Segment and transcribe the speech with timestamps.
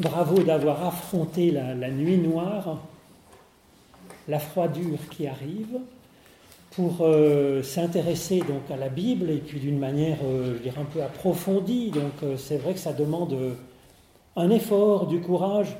[0.00, 2.80] bravo d'avoir affronté la, nuit noire,
[4.28, 5.78] la froidure qui arrive,
[6.72, 10.84] pour euh, s'intéresser donc à la Bible et puis d'une manière, euh, je dirais, un
[10.84, 11.90] peu approfondie.
[11.90, 13.36] Donc euh, c'est vrai que ça demande
[14.34, 15.76] un effort, du courage.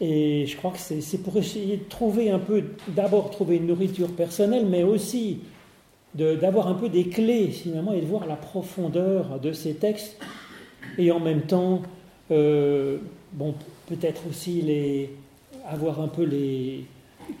[0.00, 4.08] Et je crois que c'est pour essayer de trouver un peu, d'abord trouver une nourriture
[4.08, 5.40] personnelle, mais aussi
[6.14, 10.18] d'avoir un peu des clés finalement et de voir la profondeur de ces textes
[10.98, 11.82] et en même temps,
[12.30, 13.54] bon,
[13.86, 15.10] peut-être aussi les,
[15.68, 16.84] avoir un peu les,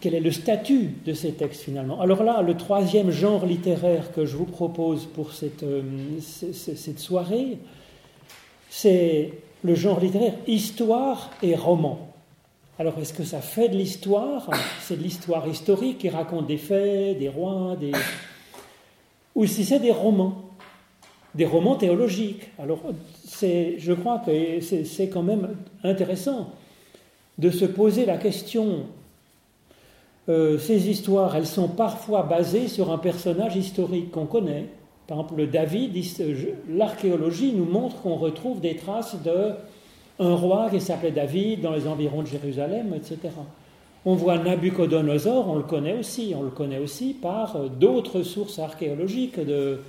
[0.00, 2.00] quel est le statut de ces textes finalement.
[2.00, 5.82] Alors là, le troisième genre littéraire que je vous propose pour cette, euh,
[6.20, 7.58] cette soirée,
[8.70, 12.08] c'est le genre littéraire histoire et roman.
[12.78, 14.48] Alors est-ce que ça fait de l'histoire?
[14.80, 17.92] C'est de l'histoire historique qui raconte des faits, des rois, des...
[19.34, 20.51] ou si c'est des romans,
[21.34, 22.50] des romans théologiques.
[22.58, 22.80] Alors
[23.40, 26.50] je crois que c'est quand même intéressant
[27.38, 28.86] de se poser la question
[30.28, 34.66] euh, ces histoires, elles sont parfois basées sur un personnage historique qu'on connaît.
[35.08, 35.96] Par exemple, David,
[36.70, 42.22] l'archéologie nous montre qu'on retrouve des traces d'un roi qui s'appelait David dans les environs
[42.22, 43.34] de Jérusalem, etc.
[44.04, 48.60] On voit Nabucodonosor, on le connaît aussi, on le connaît aussi par euh, d'autres sources
[48.60, 49.80] archéologiques de,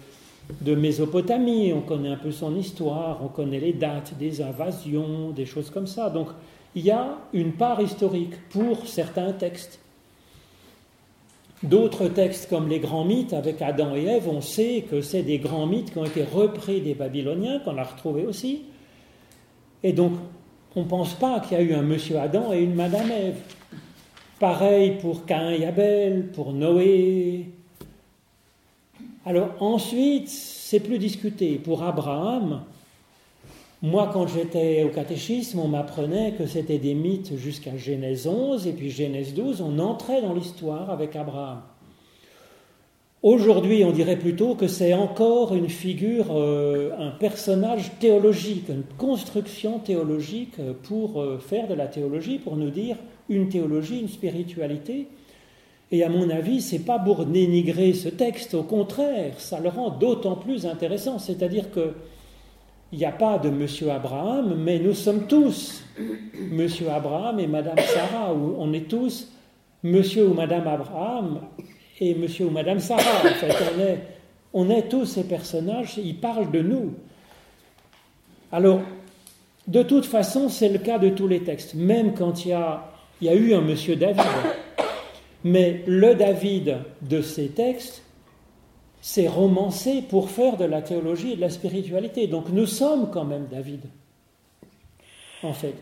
[0.61, 5.45] de Mésopotamie, on connaît un peu son histoire, on connaît les dates des invasions, des
[5.45, 6.09] choses comme ça.
[6.09, 6.27] Donc
[6.75, 9.79] il y a une part historique pour certains textes.
[11.61, 15.37] D'autres textes comme les grands mythes avec Adam et Ève, on sait que c'est des
[15.37, 18.63] grands mythes qui ont été repris des Babyloniens, qu'on a retrouvés aussi.
[19.81, 20.13] Et donc,
[20.75, 23.37] on ne pense pas qu'il y a eu un monsieur Adam et une madame Ève.
[24.39, 27.49] Pareil pour Cain et Abel, pour Noé.
[29.25, 31.55] Alors ensuite, c'est plus discuté.
[31.55, 32.63] Pour Abraham,
[33.81, 38.73] moi, quand j'étais au catéchisme, on m'apprenait que c'était des mythes jusqu'à Genèse 11, et
[38.73, 41.61] puis Genèse 12, on entrait dans l'histoire avec Abraham.
[43.21, 49.79] Aujourd'hui, on dirait plutôt que c'est encore une figure, euh, un personnage théologique, une construction
[49.79, 52.97] théologique pour euh, faire de la théologie, pour nous dire
[53.29, 55.07] une théologie, une spiritualité.
[55.93, 59.91] Et à mon avis, c'est pas pour dénigrer ce texte, au contraire, ça le rend
[59.91, 61.19] d'autant plus intéressant.
[61.19, 61.93] C'est-à-dire que
[62.91, 65.83] il n'y a pas de Monsieur Abraham, mais nous sommes tous
[66.49, 69.31] Monsieur Abraham et Madame Sarah, on est tous
[69.83, 71.41] Monsieur ou Madame Abraham
[71.99, 73.19] et Monsieur ou Madame Sarah.
[73.23, 73.99] En fait, on est,
[74.51, 76.95] on est tous ces personnages, ils parlent de nous.
[78.51, 78.81] Alors,
[79.67, 82.83] de toute façon, c'est le cas de tous les textes, même quand il y a,
[83.21, 84.25] il y a eu un Monsieur David.
[85.43, 88.03] Mais le David de ces textes,
[89.01, 92.27] c'est romancé pour faire de la théologie et de la spiritualité.
[92.27, 93.81] Donc nous sommes quand même David,
[95.43, 95.75] en fait.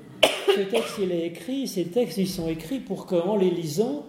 [0.48, 4.06] Ce texte, il est écrit, ces textes, ils sont écrits pour qu'en les lisant,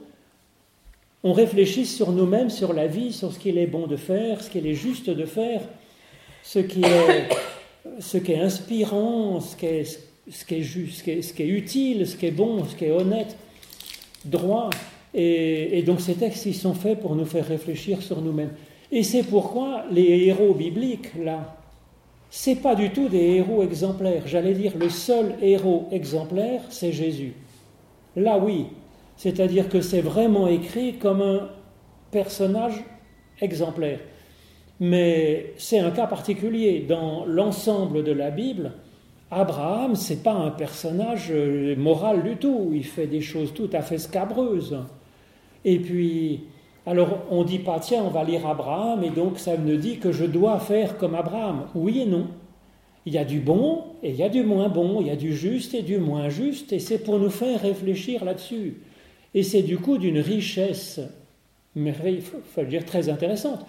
[1.22, 4.50] on réfléchisse sur nous-mêmes, sur la vie, sur ce qu'il est bon de faire, ce
[4.50, 5.60] qu'il est juste de faire,
[6.42, 12.90] ce qui est, inspirant, ce qui est utile, ce qui est bon, ce qui est
[12.90, 13.36] honnête,
[14.24, 14.70] droit.
[15.14, 18.52] Et, donc ces textes, ils sont faits pour nous faire réfléchir sur nous-mêmes.
[18.90, 21.56] Et c'est pourquoi les héros bibliques, là,
[22.30, 24.22] c'est pas du tout des héros exemplaires.
[24.26, 27.34] J'allais dire le seul héros exemplaire, c'est Jésus.
[28.16, 28.66] Là, oui.
[29.16, 31.50] C'est-à-dire que c'est vraiment écrit comme un
[32.10, 32.82] personnage
[33.40, 34.00] exemplaire.
[34.80, 36.80] Mais c'est un cas particulier.
[36.88, 38.72] Dans l'ensemble de la Bible,
[39.30, 42.70] Abraham, c'est pas un personnage euh, moral du tout.
[42.72, 44.76] Il fait des choses tout à fait scabreuses.
[45.64, 46.40] Et puis,
[46.86, 49.98] alors on ne dit pas, tiens, on va lire Abraham, et donc ça me dit
[49.98, 51.66] que je dois faire comme Abraham.
[51.74, 52.26] Oui et non.
[53.04, 55.16] Il y a du bon et il y a du moins bon, il y a
[55.16, 58.76] du juste et du moins juste, et c'est pour nous faire réfléchir là-dessus.
[59.34, 61.00] Et c'est du coup d'une richesse,
[61.74, 63.64] il faut dire très intéressante.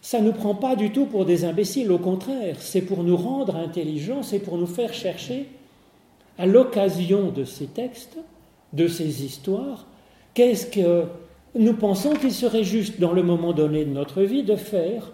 [0.00, 3.16] Ça ne nous prend pas du tout pour des imbéciles, au contraire, c'est pour nous
[3.16, 5.46] rendre intelligents, c'est pour nous faire chercher,
[6.38, 8.16] à l'occasion de ces textes,
[8.72, 9.86] de ces histoires,
[10.34, 11.04] qu'est-ce que
[11.54, 15.12] nous pensons qu'il serait juste, dans le moment donné de notre vie, de faire.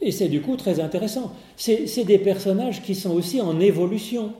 [0.00, 1.32] Et c'est du coup très intéressant.
[1.56, 4.34] C'est des personnages qui sont aussi en évolution.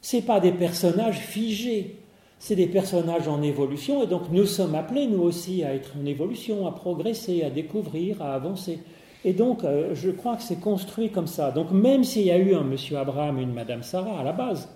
[0.00, 1.96] Ce pas des personnages figés,
[2.38, 6.06] c'est des personnages en évolution, et donc nous sommes appelés, nous aussi, à être en
[6.06, 8.78] évolution, à progresser, à découvrir, à avancer.
[9.24, 11.50] Et donc, euh, je crois que c'est construit comme ça.
[11.50, 14.32] Donc, même s'il y a eu un monsieur Abraham et une madame Sarah à la
[14.32, 14.68] base,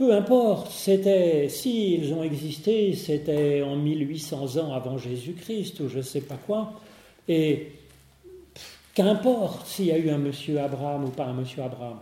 [0.00, 6.02] peu importe, c'était, s'ils ont existé, c'était en 1800 ans avant Jésus-Christ ou je ne
[6.02, 6.72] sais pas quoi.
[7.28, 7.66] Et
[8.94, 11.98] Qu'importe s'il y a eu un monsieur Abraham ou pas un monsieur Abraham.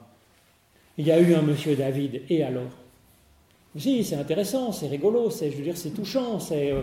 [0.97, 2.71] Il y a eu un monsieur David, et alors?
[3.77, 6.83] Si, c'est intéressant, c'est rigolo, c'est, je veux dire, c'est touchant, c'est, euh,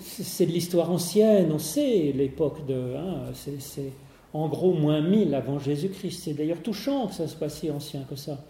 [0.00, 2.94] c'est de l'histoire ancienne, on sait l'époque de.
[2.96, 3.92] Hein, c'est,
[4.32, 6.22] en gros moins 1000 avant Jésus-Christ.
[6.24, 8.42] C'est d'ailleurs touchant que ça soit si ancien que ça.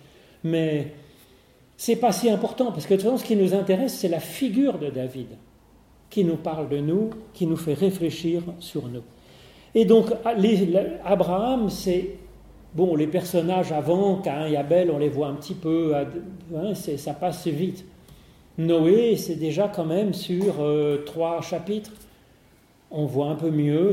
[0.45, 0.93] Mais
[1.85, 4.19] c'est pas si important, parce que de toute façon, ce qui nous intéresse, c'est la
[4.19, 5.27] figure de David,
[6.09, 9.03] qui nous parle de nous, qui nous fait réfléchir sur nous.
[9.75, 10.07] Et donc,
[11.05, 12.13] Abraham, c'est.
[12.75, 15.95] Bon, les personnages avant, Cain et Abel, on les voit un petit peu,
[16.57, 17.85] hein, ça passe vite.
[18.57, 21.93] Noé, c'est déjà quand même sur euh, trois chapitres.
[22.91, 23.93] On voit un peu mieux.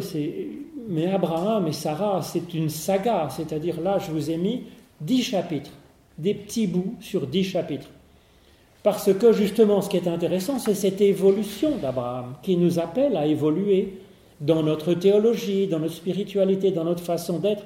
[0.88, 3.28] Mais Abraham et Sarah, c'est une saga.
[3.30, 4.64] C'est-à-dire là, je vous ai mis
[5.02, 5.72] dix chapitres,
[6.18, 7.90] des petits bouts sur dix chapitres.
[8.84, 13.28] Parce que justement, ce qui est intéressant, c'est cette évolution d'Abraham qui nous appelle à
[13.28, 14.00] évoluer
[14.40, 17.63] dans notre théologie, dans notre spiritualité, dans notre façon d'être,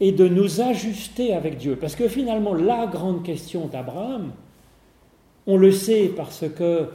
[0.00, 1.76] et de nous ajuster avec Dieu.
[1.76, 4.32] Parce que finalement, la grande question d'Abraham,
[5.46, 6.86] on le sait parce que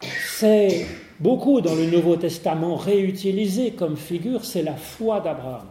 [0.00, 0.86] c'est
[1.20, 5.66] beaucoup dans le Nouveau Testament réutilisé comme figure, c'est la foi d'Abraham.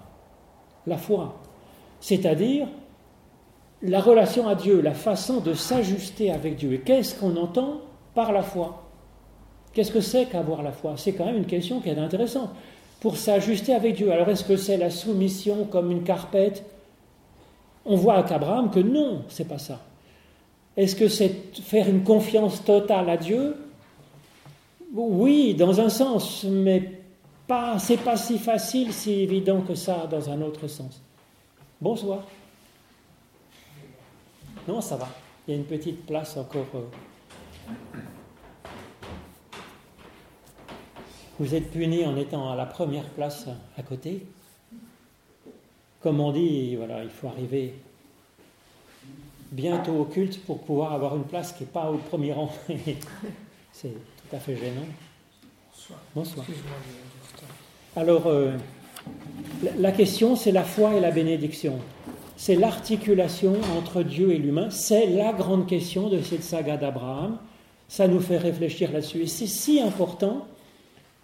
[0.88, 1.36] La foi.
[2.00, 2.68] C'est-à-dire
[3.82, 6.74] la relation à Dieu, la façon de s'ajuster avec Dieu.
[6.74, 7.82] Et qu'est-ce qu'on entend
[8.14, 8.84] par la foi?
[9.74, 10.94] Qu'est-ce que c'est qu'avoir la foi?
[10.98, 12.50] C'est quand même une question qui est intéressante.
[13.00, 16.64] Pour s'ajuster avec Dieu, alors est-ce que c'est la soumission comme une carpette?
[17.86, 19.80] On voit avec Abraham que non, c'est pas ça.
[20.76, 23.56] Est-ce que c'est faire une confiance totale à Dieu?
[24.94, 27.00] Oui, dans un sens, mais
[27.48, 31.02] pas, c'est pas si facile, si évident que ça dans un autre sens.
[31.80, 32.24] Bonsoir.
[34.70, 35.08] Non, ça va.
[35.48, 36.68] Il y a une petite place encore.
[36.76, 36.86] Euh,
[41.40, 44.28] Vous êtes puni en étant à la première place à côté.
[46.02, 47.74] Comme on dit, voilà, il faut arriver
[49.52, 52.52] bientôt au culte pour pouvoir avoir une place qui n'est pas au premier rang.
[53.72, 54.86] C'est tout à fait gênant.
[56.14, 56.46] Bonsoir.
[57.96, 58.56] Alors, euh,
[59.80, 61.80] la question, c'est la foi et la bénédiction.
[62.40, 64.70] C'est l'articulation entre Dieu et l'humain.
[64.70, 67.38] C'est la grande question de cette saga d'Abraham.
[67.90, 69.24] Ça nous fait réfléchir là-dessus.
[69.24, 70.48] Et c'est si important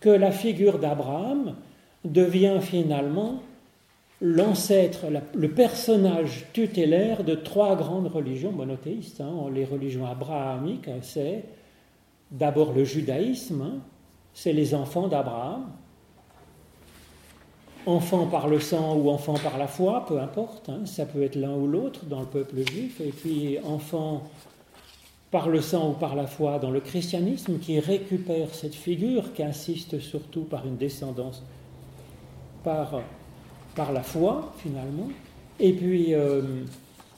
[0.02, 1.56] que la figure d'Abraham
[2.04, 3.42] devient finalement
[4.20, 9.22] l'ancêtre, le personnage tutélaire de trois grandes religions monothéistes.
[9.22, 9.50] Hein.
[9.54, 11.46] Les religions abrahamiques, c'est
[12.30, 13.78] d'abord le judaïsme, hein.
[14.34, 15.68] c'est les enfants d'Abraham,
[17.86, 20.86] enfants par le sang ou enfants par la foi, peu importe, hein.
[20.86, 24.24] ça peut être l'un ou l'autre dans le peuple juif, et puis enfants
[25.32, 29.44] par le sang ou par la foi dans le christianisme qui récupère cette figure, qui
[29.44, 31.44] insiste surtout par une descendance,
[32.64, 33.02] par,
[33.76, 35.10] par la foi finalement.
[35.60, 36.42] Et puis euh,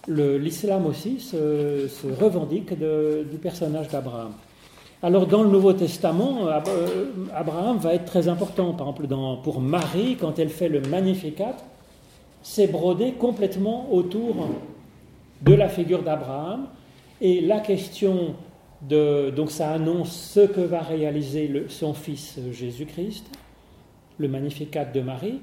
[0.07, 1.87] l'islam aussi se,
[2.19, 4.33] revendique du personnage d'Abraham.
[5.03, 7.05] Alors dans le Nouveau Testament, euh,
[7.35, 8.73] Abraham va être très important.
[8.73, 11.55] Par exemple, pour Marie, quand elle fait le Magnificat,
[12.41, 14.47] c'est brodé complètement autour
[15.43, 16.67] de la figure d'Abraham
[17.21, 18.33] et la question
[18.81, 19.29] de.
[19.29, 23.25] Donc, ça annonce ce que va réaliser son fils Jésus-Christ,
[24.17, 25.41] le Magnificat de Marie.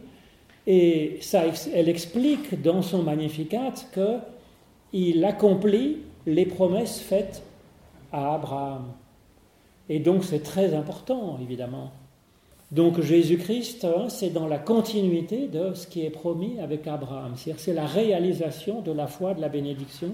[0.66, 1.42] Et ça,
[1.72, 7.44] elle explique dans son Magnificat qu'il accomplit les promesses faites
[8.10, 8.86] à Abraham.
[9.88, 11.92] Et donc, c'est très important, évidemment.
[12.72, 17.34] Donc Jésus-Christ, hein, c'est dans la continuité de ce qui est promis avec Abraham.
[17.36, 20.08] C'est la réalisation de la foi, de la bénédiction,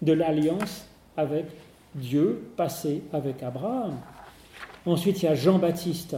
[0.00, 1.46] de l'alliance avec
[1.94, 3.96] Dieu, passé avec Abraham.
[4.86, 6.16] Ensuite, il y a Jean-Baptiste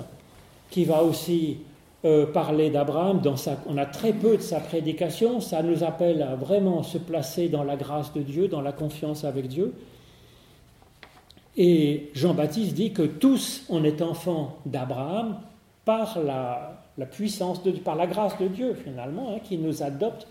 [0.70, 1.58] qui va aussi
[2.04, 3.22] euh, parler d'Abraham.
[3.66, 5.40] on a très peu de sa prédication.
[5.40, 9.25] Ça nous appelle à vraiment se placer dans la grâce de Dieu, dans la confiance
[9.25, 9.72] avec Dieu.
[11.56, 15.38] Et Jean-Baptiste dit que tous, on est enfants d'Abraham
[15.84, 16.78] par la,
[17.10, 20.26] puissance de par la grâce de Dieu finalement, hein, qui nous adopte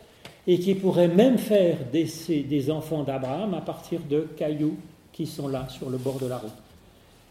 [0.48, 4.78] et qui pourrait même faire des, des enfants d'Abraham à partir de cailloux
[5.12, 6.52] qui sont là sur le bord de la route.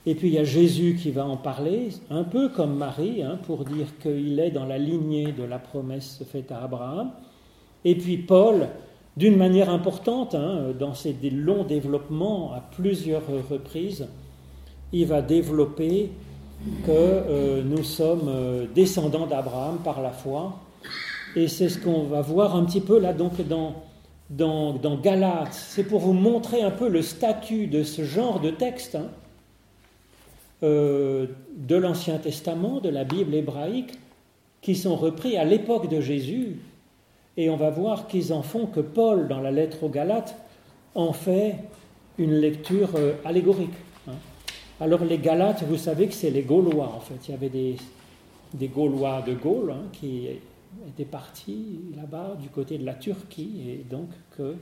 [0.07, 3.39] Et puis il y a Jésus qui va en parler, un peu comme Marie, hein,
[3.47, 7.13] pour dire qu'il est dans la lignée de la promesse faite à Abraham.
[7.85, 8.69] Et puis Paul,
[9.17, 14.07] d'une manière importante, hein, dans ses longs développements à plusieurs reprises,
[14.93, 16.11] il va développer
[16.85, 20.61] que euh, nous sommes euh, descendants d'Abraham par la foi
[21.37, 23.83] et c'est ce qu'on va voir un petit peu là donc dans,
[24.31, 25.53] dans, Galates.
[25.53, 29.09] C'est pour vous montrer un peu le statut de ce genre de texte hein,
[30.63, 33.99] euh, de l'Ancien Testament, de la Bible hébraïque,
[34.63, 36.59] qui sont repris à l'époque de Jésus,
[37.37, 40.37] et on va voir qu'ils en font que Paul, dans la lettre aux Galates,
[40.95, 41.57] en fait
[42.19, 43.75] une lecture euh, allégorique.
[44.09, 44.15] Hein.
[44.81, 47.29] Alors les Galates, vous savez que c'est les Gaulois, en fait.
[47.29, 47.77] Il y avait des,
[48.53, 50.29] des Gaulois de Gaule hein, qui
[50.89, 54.55] étaient partis là-bas du côté de la Turquie, et donc que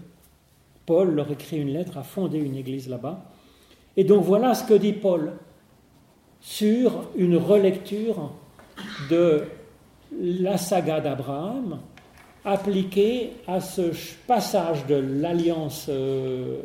[0.86, 3.24] Paul leur écrit une lettre à fonder une église là-bas.
[3.96, 5.32] Et donc voilà ce que dit Paul
[6.40, 8.32] sur une relecture
[9.10, 9.44] de
[10.20, 11.78] la saga d'Abraham
[12.44, 13.92] appliquée à ce
[14.26, 16.60] passage de l'alliance euh,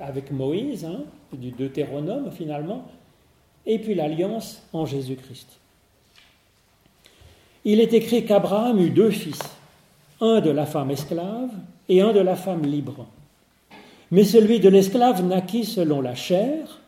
[0.00, 2.86] avec Moïse, hein, du Deutéronome finalement,
[3.66, 5.58] et puis l'alliance en Jésus-Christ.
[7.64, 9.40] Il est écrit qu'Abraham eut deux fils,
[10.20, 11.50] un de la femme esclave
[11.88, 13.06] et un de la femme libre.
[14.10, 16.80] Mais celui de l'esclave naquit selon la chair,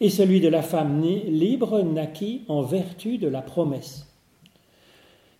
[0.00, 4.06] et celui de la femme libre naquit en vertu de la promesse.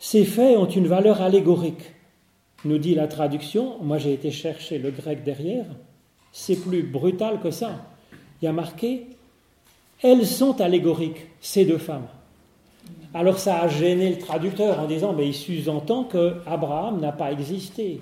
[0.03, 1.93] Ces faits ont une valeur allégorique,
[2.65, 3.77] nous dit la traduction.
[3.83, 5.67] Moi j'ai été chercher le grec derrière.
[6.33, 7.85] C'est plus brutal que ça.
[8.41, 9.07] Il y a marqué
[10.03, 12.07] Elles sont allégoriques, ces deux femmes.
[13.13, 17.31] Alors ça a gêné le traducteur en disant Mais il sous-entend que Abraham n'a pas
[17.31, 18.01] existé,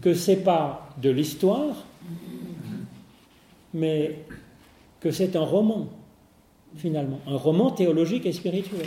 [0.00, 1.84] que c'est pas de l'histoire,
[3.74, 4.20] mais
[5.00, 5.88] que c'est un roman,
[6.76, 8.86] finalement, un roman théologique et spirituel.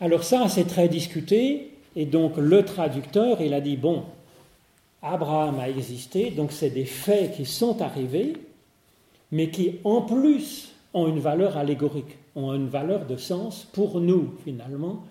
[0.00, 4.02] Alors ça, c'est très discuté, et donc le traducteur, il a dit, bon,
[5.02, 8.34] Abraham a existé, donc c'est des faits qui sont arrivés,
[9.32, 14.34] mais qui en plus ont une valeur allégorique, ont une valeur de sens pour nous,
[14.44, 15.02] finalement,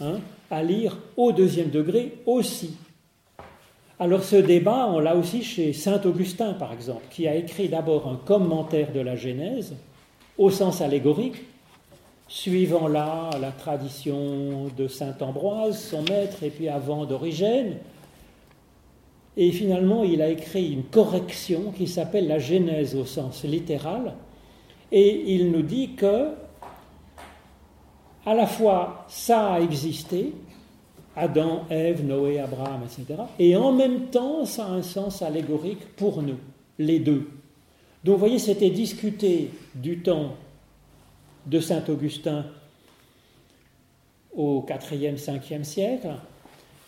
[0.00, 0.20] hein,
[0.50, 2.76] à lire au deuxième degré aussi.
[3.98, 8.08] Alors ce débat, on l'a aussi chez Saint Augustin, par exemple, qui a écrit d'abord
[8.08, 9.74] un commentaire de la Genèse
[10.36, 11.36] au sens allégorique,
[12.34, 17.76] suivant là la tradition de Saint Ambroise, son maître, et puis avant d'Origène.
[19.36, 24.14] Et finalement, il a écrit une correction qui s'appelle la Genèse au sens littéral,
[24.90, 26.30] et il nous dit que
[28.26, 30.32] à la fois ça a existé,
[31.14, 33.22] Adam, Ève, Noé, Abraham, etc.
[33.38, 36.38] Et en même temps, ça a un sens allégorique pour nous,
[36.80, 37.28] les deux.
[38.02, 40.34] Donc vous voyez, c'était discuté du temps
[41.46, 42.46] de Saint Augustin
[44.34, 46.08] au 4e, 5e siècle.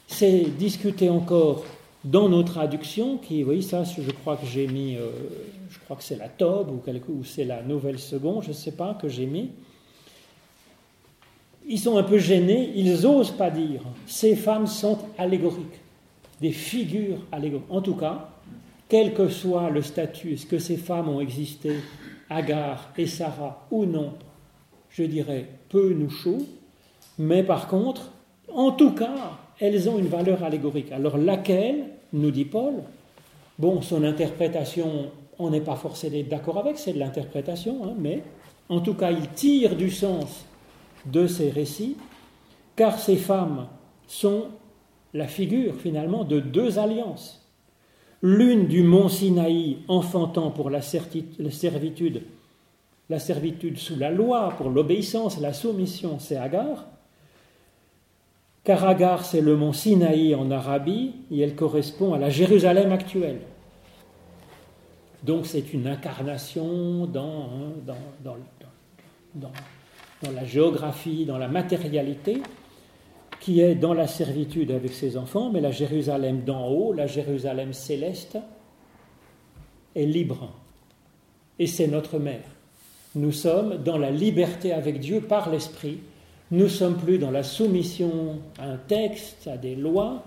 [0.06, 1.64] C'est discuté encore
[2.04, 5.10] dans nos traductions, qui, voyez, ça, je crois que j'ai mis, euh,
[5.68, 8.72] je crois que c'est la Tobe ou, ou c'est la Nouvelle Seconde, je ne sais
[8.72, 9.50] pas, que j'ai mis
[11.66, 15.80] ils sont un peu gênés, ils n'osent pas dire ces femmes sont allégoriques,
[16.40, 17.70] des figures allégoriques.
[17.70, 18.30] En tout cas,
[18.88, 21.76] quel que soit le statut, est-ce que ces femmes ont existé,
[22.30, 24.12] Agar et Sarah ou non,
[24.96, 26.38] je dirais peu nous chaud,
[27.18, 28.12] mais par contre,
[28.52, 30.90] en tout cas, elles ont une valeur allégorique.
[30.90, 31.84] Alors laquelle,
[32.14, 32.74] nous dit Paul,
[33.58, 38.22] bon, son interprétation, on n'est pas forcé d'être d'accord avec, c'est de l'interprétation, hein, mais
[38.70, 40.46] en tout cas, il tire du sens
[41.04, 41.96] de ces récits,
[42.74, 43.66] car ces femmes
[44.06, 44.46] sont
[45.12, 47.46] la figure finalement de deux alliances.
[48.22, 52.22] L'une du mont Sinaï enfantant pour la servitude,
[53.08, 56.86] la servitude sous la loi, pour l'obéissance, la soumission, c'est Agar.
[58.64, 63.40] Car Agar, c'est le mont Sinaï en Arabie, et elle correspond à la Jérusalem actuelle.
[65.22, 67.48] Donc c'est une incarnation dans,
[69.34, 69.52] dans
[70.32, 72.42] la géographie, dans la matérialité,
[73.38, 77.72] qui est dans la servitude avec ses enfants, mais la Jérusalem d'en haut, la Jérusalem
[77.72, 78.38] céleste,
[79.94, 80.52] est libre.
[81.58, 82.55] Et c'est notre mère.
[83.16, 86.00] Nous sommes dans la liberté avec Dieu par l'Esprit.
[86.50, 90.22] Nous sommes plus dans la soumission à un texte, à des lois.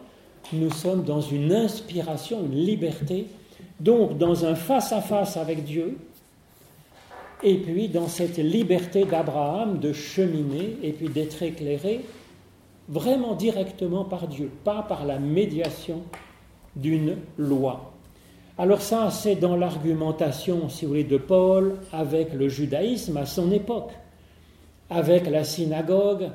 [0.54, 3.28] Nous sommes dans une inspiration, une liberté.
[3.80, 6.00] Donc dans un face à -face avec Dieu,
[7.44, 12.02] et puis dans cette liberté d'Abraham de cheminer et puis d'être éclairé
[12.88, 16.02] vraiment directement par Dieu, pas par la médiation
[16.76, 17.94] d'une loi.
[18.60, 23.52] Alors ça, c'est dans l'argumentation, si vous voulez, de Paul avec le judaïsme à son
[23.52, 23.92] époque,
[24.90, 26.30] avec la synagogue,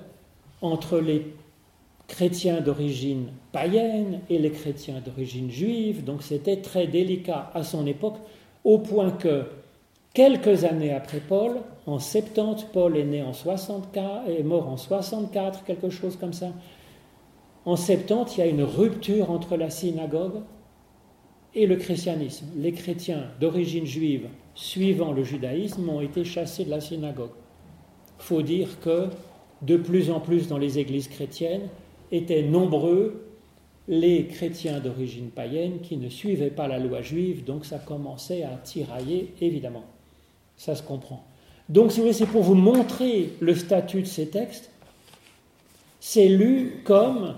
[0.62, 1.35] entre les
[2.09, 6.02] chrétiens d'origine païenne et les chrétiens d'origine juive.
[6.02, 8.16] Donc c'était très délicat à son époque,
[8.64, 9.45] au point que
[10.14, 15.64] Quelques années après Paul, en 70, Paul est né en 64, est mort en 64,
[15.64, 16.52] quelque chose comme ça.
[17.64, 20.43] En 70, il y a une rupture entre la synagogue
[21.54, 22.46] et le christianisme.
[22.56, 27.30] Les chrétiens d'origine juive, suivant le judaïsme, ont été chassés de la synagogue.
[28.18, 29.08] Faut dire que
[29.64, 31.68] de plus en plus dans les églises chrétiennes,
[32.12, 33.25] étaient nombreux
[33.88, 38.56] les chrétiens d'origine païenne qui ne suivaient pas la loi juive, donc ça commençait à
[38.62, 39.84] tirailler, évidemment.
[40.56, 41.25] Ça se comprend.
[41.68, 44.70] Donc, si vous voulez, c'est pour vous montrer le statut de ces textes.
[46.00, 47.37] C'est lu comme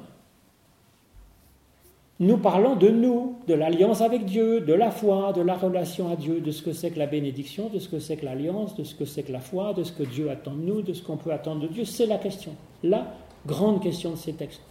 [2.18, 6.16] nous parlons de nous, de l'alliance avec Dieu, de la foi, de la relation à
[6.16, 8.85] Dieu, de ce que c'est que la bénédiction, de ce que c'est que l'alliance, de
[8.85, 11.02] ce que c'est que la foi, de ce que Dieu attend de nous, de ce
[11.02, 11.85] qu'on peut attendre de Dieu.
[11.85, 13.14] C'est la question, la
[13.46, 14.62] grande question de ces textes.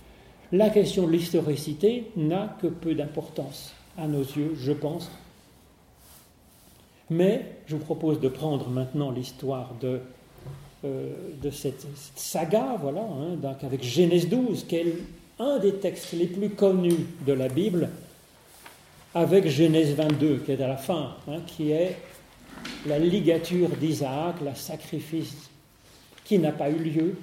[0.52, 5.12] La question de l'historicité n'a que peu d'importance à nos yeux, je pense.
[7.12, 10.00] Mais je vous propose de prendre maintenant l'histoire de,
[10.84, 11.14] euh,
[11.52, 11.86] cette,
[12.16, 14.96] saga, voilà, hein, avec Genèse 12, qui est
[15.40, 17.90] un des textes les plus connus de la Bible,
[19.14, 21.98] avec Genèse 22, qui est à la fin, hein, qui est
[22.86, 25.50] la ligature d'Isaac, le sacrifice
[26.24, 27.16] qui n'a pas eu lieu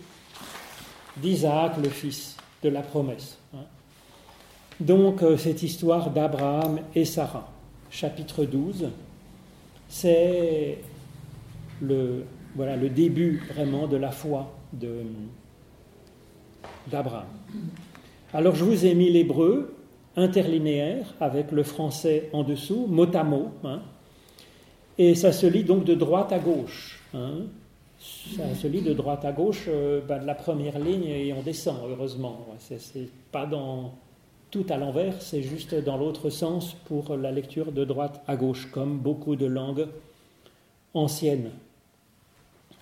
[1.16, 3.38] d'Isaac, le fils de la promesse.
[3.54, 3.64] Hein.
[4.81, 7.49] Donc euh, cette histoire d'Abraham et Sarah,
[7.90, 8.88] chapitre 12,
[9.88, 10.78] c'est
[11.81, 12.25] le,
[12.88, 14.50] début vraiment de la foi
[16.90, 17.26] d'Abraham.
[18.34, 19.74] Alors je vous ai mis l'hébreu
[20.16, 23.80] interlinéaire avec le français en dessous, mot à mot, hein.
[24.98, 27.00] et ça se lit donc de droite à gauche.
[27.14, 27.42] Hein
[28.36, 31.42] ça se lit de droite à gauche, euh, ben, de la première ligne et on
[31.42, 32.46] descend, heureusement.
[32.58, 33.94] C'est, pas dans
[34.50, 38.70] tout à l'envers, c'est juste dans l'autre sens pour la lecture de droite à gauche,
[38.70, 39.86] comme beaucoup de langues
[40.94, 41.50] anciennes.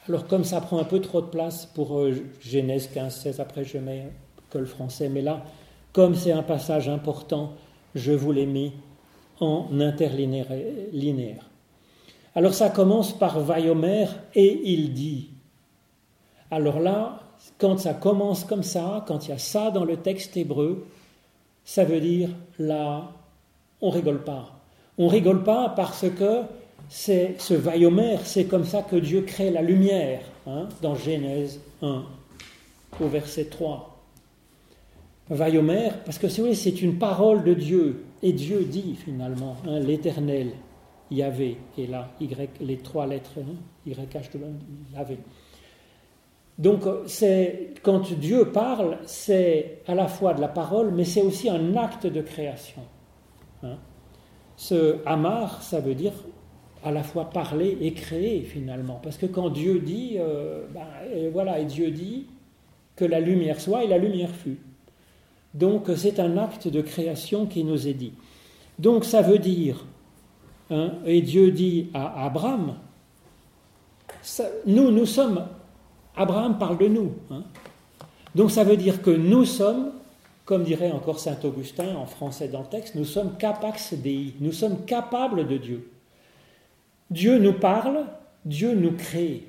[0.09, 3.65] Alors comme ça prend un peu trop de place pour euh, Genèse 15, 16, après
[3.65, 4.11] je mets
[4.51, 5.45] que le français, mais là,
[5.93, 7.53] comme c'est un passage important,
[7.95, 8.73] je vous l'ai mis
[9.41, 11.51] en interlinéaire.
[12.35, 15.31] Alors ça commence par Vayomer et il dit.
[16.51, 17.21] Alors là,
[17.59, 20.87] quand ça commence comme ça, quand il y a ça dans le texte hébreu,
[21.65, 23.13] ça veut dire là,
[23.81, 24.61] on rigole pas.
[24.99, 26.43] On rigole pas parce que
[26.89, 32.05] c'est ce Vayomer, c'est comme ça que Dieu crée la lumière, hein, dans Genèse 1,
[33.01, 33.90] au verset 3.
[35.31, 40.51] Vayomer, parce que c'est une parole de Dieu, et Dieu dit finalement, hein, l'Éternel,
[41.11, 42.29] Yahvé, et là, y,
[42.61, 43.55] les trois lettres, hein,
[43.87, 43.95] YH,
[44.93, 45.19] Yahvé.
[46.59, 51.49] Donc, c'est, quand Dieu parle, c'est à la fois de la parole, mais c'est aussi
[51.49, 52.83] un acte de création.
[53.63, 53.79] Hein.
[54.57, 56.13] Ce Amar, ça veut dire
[56.83, 59.01] à la fois parler et créer finalement.
[59.03, 62.27] Parce que quand Dieu dit, euh, ben, voilà, et Dieu dit
[62.97, 64.59] que la lumière soit, et la lumière fut.
[65.55, 68.13] Donc c'est un acte de création qui nous est dit.
[68.79, 69.85] Donc ça veut dire
[70.71, 72.77] Hein, et Dieu dit à Abraham,
[74.67, 75.45] nous, nous sommes,
[76.17, 77.13] Abraham parle de nous.
[77.31, 77.43] Hein.
[78.37, 79.91] Donc ça veut dire que nous sommes,
[80.45, 84.53] comme dirait encore Saint Augustin en français dans le texte, nous sommes capax dei, nous
[84.53, 85.91] sommes capables de Dieu.
[87.11, 88.07] Dieu nous parle,
[88.45, 89.49] Dieu nous crée.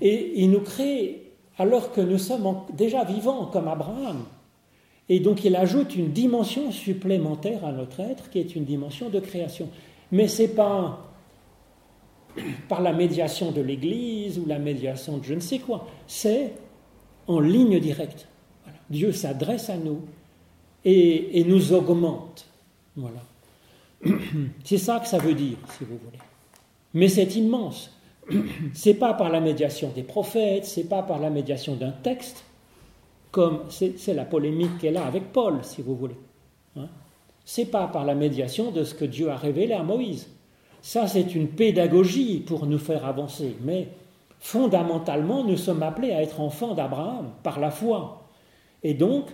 [0.00, 4.24] Et il nous crée alors que nous sommes déjà vivants comme Abraham.
[5.08, 9.20] Et donc il ajoute une dimension supplémentaire à notre être qui est une dimension de
[9.20, 9.68] création.
[10.10, 11.12] Mais ce n'est pas
[12.68, 16.52] par la médiation de l'Église ou la médiation de je ne sais quoi, c'est
[17.26, 18.26] en ligne directe.
[18.90, 20.02] Dieu s'adresse à nous
[20.84, 22.46] et, nous augmente.
[22.96, 23.22] Voilà.
[24.64, 26.18] C'est ça que ça veut dire, si vous voulez.
[26.92, 27.96] Mais c'est immense.
[28.74, 32.44] C'est pas par la médiation des prophètes, c'est pas par la médiation d'un texte,
[33.32, 36.16] comme c'est la polémique qu'elle a avec Paul, si vous voulez.
[36.76, 36.86] Hein
[37.44, 40.28] c'est pas par la médiation de ce que Dieu a révélé à Moïse.
[40.80, 43.56] Ça, c'est une pédagogie pour nous faire avancer.
[43.62, 43.88] Mais
[44.40, 48.22] fondamentalement, nous sommes appelés à être enfants d'Abraham par la foi.
[48.82, 49.26] Et donc,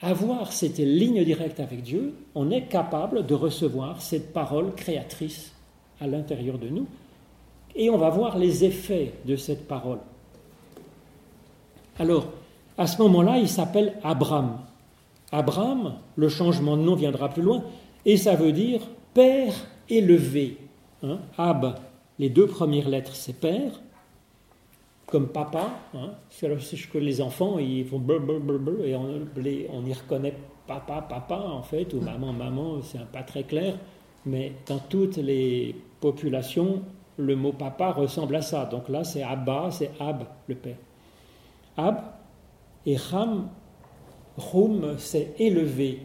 [0.00, 5.52] avoir cette ligne directe avec Dieu, on est capable de recevoir cette parole créatrice
[6.00, 6.86] à l'intérieur de nous.
[7.74, 9.98] Et on va voir les effets de cette parole.
[11.98, 12.26] Alors,
[12.78, 14.60] à ce moment-là, il s'appelle Abraham.
[15.32, 17.64] Abraham, le changement de nom viendra plus loin,
[18.06, 18.80] et ça veut dire
[19.12, 19.52] père
[19.90, 20.56] élevé.
[21.02, 21.18] Hein.
[21.36, 21.74] Ab,
[22.18, 23.72] les deux premières lettres, c'est père,
[25.06, 25.70] comme papa.
[25.94, 26.10] Hein.
[26.30, 26.48] C'est
[26.90, 30.34] que les enfants, ils font et on, y reconnaît
[30.66, 33.74] papa, papa, en fait, ou maman, maman, c'est pas très clair,
[34.24, 36.82] mais dans toutes les populations,
[37.16, 38.66] le mot papa ressemble à ça.
[38.66, 40.76] Donc là, c'est Abba, c'est Ab, le père.
[41.76, 42.17] Ab
[42.88, 43.48] et Ham,
[44.36, 46.00] Rum, c'est élevé.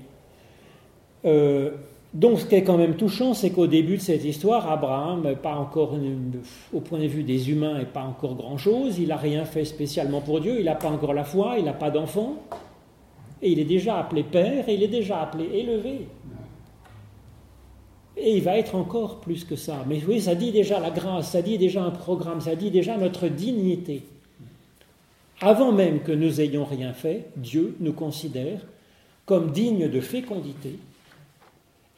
[1.26, 1.72] Euh,
[2.14, 5.56] Donc ce qui est quand même touchant, c'est qu'au début de cette histoire, Abraham, pas
[5.56, 5.98] encore
[6.72, 10.22] au point de vue des humains, et pas encore grand-chose, il n'a rien fait spécialement
[10.22, 12.36] pour Dieu, il n'a pas encore la foi, il n'a pas d'enfant,
[13.42, 16.08] et il est déjà appelé père, et il est déjà appelé élevé.
[18.16, 19.84] Et il va être encore plus que ça.
[19.88, 22.96] Mais oui, ça dit déjà la grâce, ça dit déjà un programme, ça dit déjà
[22.96, 24.04] notre dignité.
[25.46, 28.62] Avant même que nous ayons rien fait, Dieu nous considère
[29.26, 30.80] comme dignes de fécondité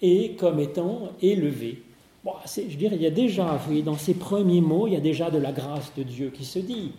[0.02, 1.84] et comme étant élevés.
[2.24, 4.96] Bon, je dirais, il y a déjà, vous voyez, dans ces premiers mots, il y
[4.96, 6.94] a déjà de la grâce de Dieu qui se dit.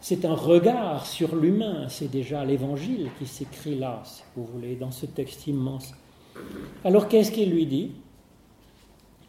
[0.00, 4.90] C'est un regard sur l'humain, c'est déjà l'évangile qui s'écrit là, si vous voulez, dans
[4.90, 5.94] ce texte immense.
[6.84, 7.92] Alors qu'est-ce qu'il lui dit?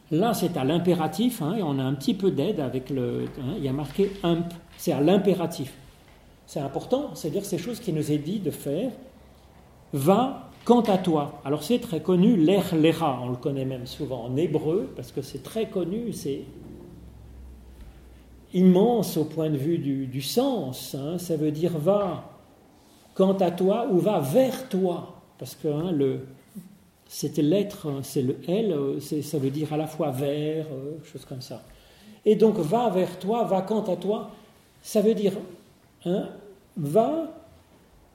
[0.09, 3.25] Là, c'est à l'impératif, hein, et on a un petit peu d'aide avec le.
[3.39, 5.71] Hein, il y a marqué imp, c'est à l'impératif.
[6.47, 8.91] C'est important, c'est-à-dire ces choses qui nous est dit de faire.
[9.93, 11.41] Va quant à toi.
[11.45, 15.21] Alors c'est très connu, l'er lera, on le connaît même souvent en hébreu, parce que
[15.21, 16.41] c'est très connu, c'est
[18.53, 20.95] immense au point de vue du, sens.
[20.95, 22.23] Hein, ça veut dire va
[23.13, 25.15] quant à toi ou va vers toi.
[25.37, 26.27] Parce que le,
[27.07, 31.41] cette lettre, c'est le L, ça veut dire à la fois vers, euh, chose comme
[31.41, 31.61] ça.
[32.25, 34.31] Et donc va vers toi, va quant à toi,
[34.81, 35.33] ça veut dire
[36.07, 36.29] hein,
[36.75, 37.31] va,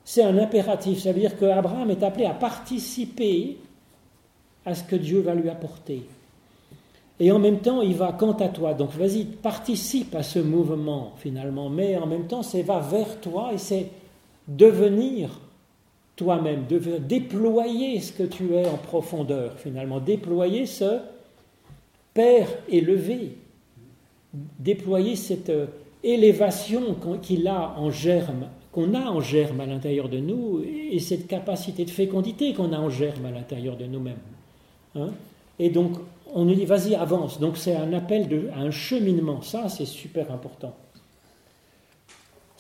[0.05, 3.59] c'est un impératif, ça veut dire qu'Abraham est appelé à participer
[4.65, 6.03] à ce que Dieu va lui apporter.
[7.21, 8.75] Et en même temps, il va quant à toi.
[8.75, 11.69] Donc vas-y, participe à ce mouvement finalement.
[11.69, 13.89] Mais en même temps, c'est va vers toi et c'est
[14.49, 15.31] devenir
[16.17, 20.99] toi-même, de déployer ce que tu es en profondeur, finalement, déployer ce
[22.15, 23.39] Père élevé,
[24.59, 25.67] déployer cette euh,
[26.03, 31.27] élévation qu'il a en germe, qu'on a en germe à l'intérieur de nous, et cette
[31.27, 34.17] capacité de fécondité qu'on a en germe à l'intérieur de nous-mêmes.
[34.95, 35.09] Hein.
[35.59, 35.93] et donc,
[36.35, 37.41] on nous dit, vas-y, avance.
[37.41, 39.43] Donc, c'est un appel à un cheminement.
[39.43, 40.75] Ça, c'est super important.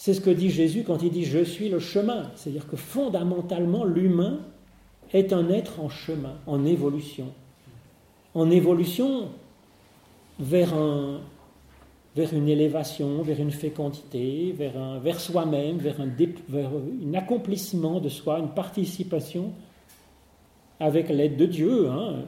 [0.03, 2.33] C'est ce que dit Jésus quand il dit Je suis le chemin.
[2.35, 4.41] C'est-à-dire que fondamentalement, l'humain
[5.13, 7.27] est un être en chemin, en évolution.
[8.35, 9.29] En évolution
[10.41, 11.21] vers, un,
[12.15, 16.11] vers une élévation, vers une fécondité, vers, un, vers soi-même, vers un,
[16.49, 19.53] vers un accomplissement de soi, une participation
[20.79, 22.25] avec l'aide de Dieu, hein,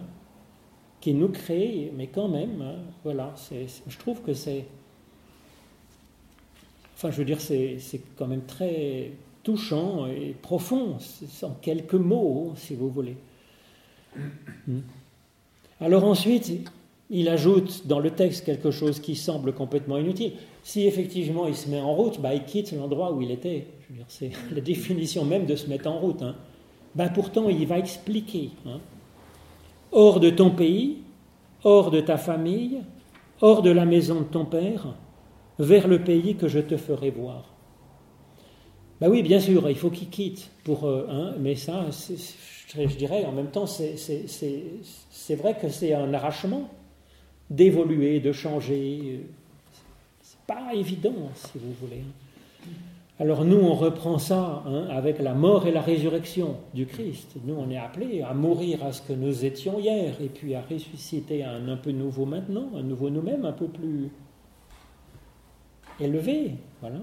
[1.01, 4.64] qui nous crée, mais quand même, hein, voilà, je trouve que c'est
[6.97, 7.79] Enfin, je veux dire, c'est
[8.16, 9.11] quand même très
[9.42, 10.97] touchant et profond,
[11.42, 13.16] en quelques mots, si vous voulez.
[14.16, 14.81] Hmm.
[15.81, 16.70] Alors ensuite,
[17.16, 20.33] il ajoute dans le texte quelque chose qui semble complètement inutile.
[20.64, 23.68] Si effectivement il se met en route, bah, il quitte l'endroit où il était.
[24.09, 26.22] C'est la définition même de se mettre en route.
[26.22, 26.35] Hein.
[26.96, 28.50] Bah, pourtant, il va expliquer.
[28.66, 28.81] Hein.
[29.92, 30.98] Hors de ton pays,
[31.62, 32.81] hors de ta famille,
[33.40, 34.96] hors de la maison de ton père,
[35.61, 37.55] vers le pays que je te ferai voir.
[39.00, 43.31] Ben oui, bien sûr, il faut qu'il quitte pour euh, mais ça, je dirais en
[43.33, 46.68] même temps, c'est vrai que c'est un arrachement
[47.50, 49.26] d'évoluer, de changer.
[50.20, 52.02] C'est pas évident, si vous voulez.
[53.20, 57.37] Alors nous, on reprend ça hein, avec la mort et la résurrection du Christ.
[57.44, 60.62] Nous, on est appelés à mourir à ce que nous étions hier et puis à
[60.62, 64.11] ressusciter un un peu nouveau maintenant, un nouveau nous-mêmes, un peu plus
[66.00, 66.54] élevé.
[66.80, 66.98] Voilà.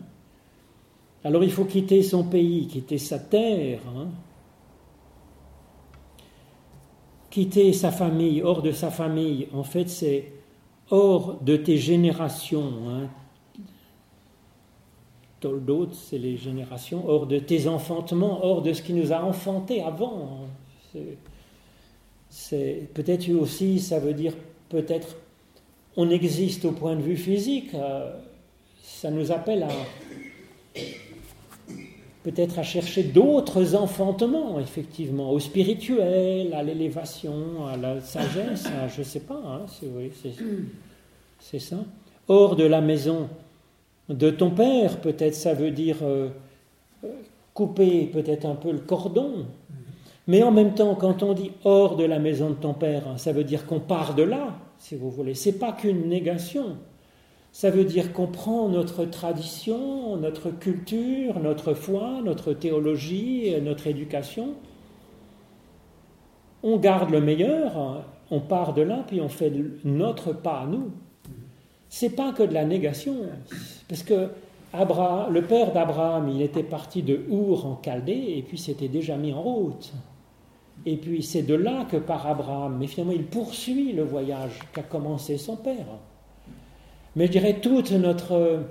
[1.24, 4.08] Alors il faut quitter son pays, quitter sa terre, hein.
[7.32, 9.48] Quitter sa famille, hors de sa famille.
[9.54, 10.32] En fait, c'est
[10.92, 12.74] hors de tes générations.
[12.88, 13.10] Hein.
[15.94, 20.42] C'est les générations, hors de tes enfantements, hors de ce qui nous a enfantés avant.
[22.30, 24.36] C'est peut-être aussi, ça veut dire
[24.70, 25.18] peut-être
[25.98, 27.74] on existe au point de vue physique.
[27.74, 28.14] Euh,
[28.84, 30.80] ça nous appelle à
[32.24, 39.06] peut-être à chercher d'autres enfantements, effectivement, au spirituel, à l'élévation, à la sagesse, je ne
[39.06, 39.66] sais pas, hein,
[41.40, 41.78] c'est ça.
[42.28, 43.28] Hors de la maison
[44.10, 46.30] de ton père, peut-être ça veut dire euh,
[47.54, 49.46] couper peut-être un peu le cordon,
[50.28, 53.32] mais en même temps, quand on dit hors de la maison de ton père, ça
[53.32, 55.34] veut dire qu'on part de là, si vous voulez.
[55.34, 56.78] C'est pas qu'une négation.
[57.52, 64.54] Ça veut dire qu'on prend notre tradition, notre culture, notre foi, notre théologie, notre éducation.
[66.64, 69.52] On garde le meilleur, on part de là, puis on fait
[69.84, 70.92] notre pas à nous.
[71.90, 73.16] C'est pas que de la négation,
[73.90, 74.30] parce que
[74.74, 79.34] le père d'Abraham, il était parti de Our en Chaldée et puis s'était déjà mis
[79.34, 79.92] en route.
[80.86, 82.78] Et puis c'est de là que part Abraham.
[82.80, 86.00] Mais finalement, il poursuit le voyage qu'a commencé son père.
[87.16, 88.64] Mais je dirais toute notre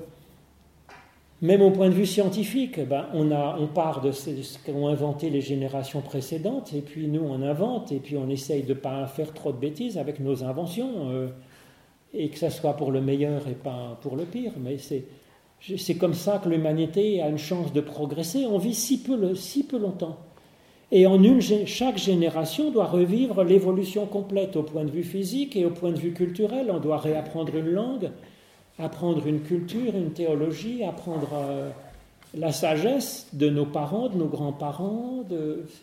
[1.42, 4.30] même au point de vue scientifique, ben, on, a, on part de ce
[4.64, 8.74] qu'ont inventé les générations précédentes, et puis nous on invente, et puis on essaye de
[8.74, 11.28] ne pas faire trop de bêtises avec nos inventions, euh,
[12.12, 14.52] et que ça soit pour le meilleur et pas pour le pire.
[14.58, 15.04] Mais c'est,
[15.78, 18.44] c'est comme ça que l'humanité a une chance de progresser.
[18.46, 20.18] On vit si peu, si peu longtemps.
[20.92, 25.64] Et en une, chaque génération doit revivre l'évolution complète au point de vue physique et
[25.64, 26.66] au point de vue culturel.
[26.70, 28.10] On doit réapprendre une langue,
[28.78, 31.70] apprendre une culture, une théologie, apprendre euh,
[32.34, 35.24] la sagesse de nos parents, de nos grands-parents.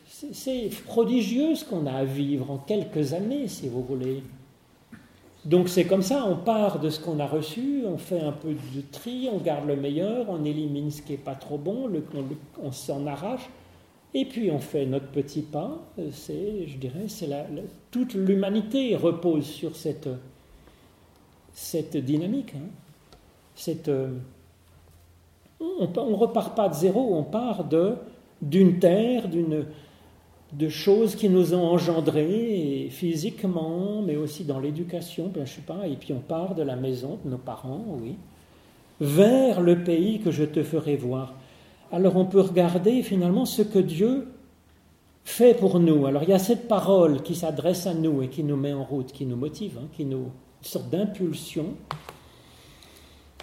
[0.08, 4.24] C'est prodigieux ce qu'on a à vivre en quelques années, si vous voulez.
[5.46, 8.50] Donc c'est comme ça, on part de ce qu'on a reçu, on fait un peu
[8.50, 11.90] de tri, on garde le meilleur, on élimine ce qui n'est pas trop bon,
[12.62, 13.50] on, s'en arrache,
[14.20, 15.78] et puis on fait notre petit pas.
[16.12, 17.46] C'est, je dirais, c'est la,
[17.92, 20.10] toute l'humanité repose sur cette,
[21.54, 22.54] cette dynamique.
[22.56, 23.72] Hein.
[23.88, 24.10] Euh,
[25.60, 27.94] on ne repart pas de zéro, on part de,
[28.42, 29.66] d'une terre, d'une,
[30.54, 35.88] de choses qui nous ont engendrés physiquement, mais aussi dans l'éducation, ben, je sais pas,
[35.88, 38.16] et puis on part de la maison de nos parents, oui,
[39.00, 41.36] vers le pays que je te ferai voir.
[41.92, 44.28] Alors on peut regarder finalement ce que Dieu
[45.24, 46.06] fait pour nous.
[46.06, 48.84] Alors il y a cette parole qui s'adresse à nous et qui nous met en
[48.84, 51.76] route, qui nous motive, hein, qui nous une sorte d'impulsion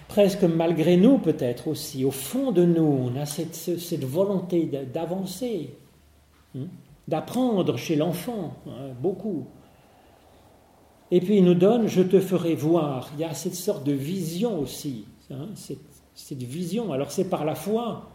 [0.07, 5.75] presque malgré nous peut-être aussi, au fond de nous, on a cette, volonté d'avancer,
[6.55, 6.67] hein,
[7.07, 9.45] d'apprendre chez l'enfant, hein, beaucoup.
[11.11, 13.09] Et puis il nous donne, je te ferai voir.
[13.15, 15.05] Il y a cette sorte de vision aussi,
[15.55, 16.93] cette, vision.
[16.93, 18.09] Alors c'est par la foi,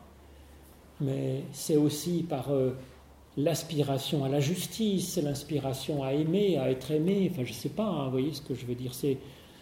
[1.00, 2.76] mais c'est aussi par euh,
[3.36, 7.30] l'aspiration à la justice, l'inspiration à aimer, à être aimé.
[7.32, 8.92] Enfin, je ne sais pas, vous voyez ce que je veux dire.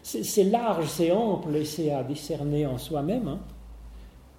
[0.02, 3.28] C'est large, c'est ample et c'est à discerner en soi-même.
[3.28, 3.40] Hein.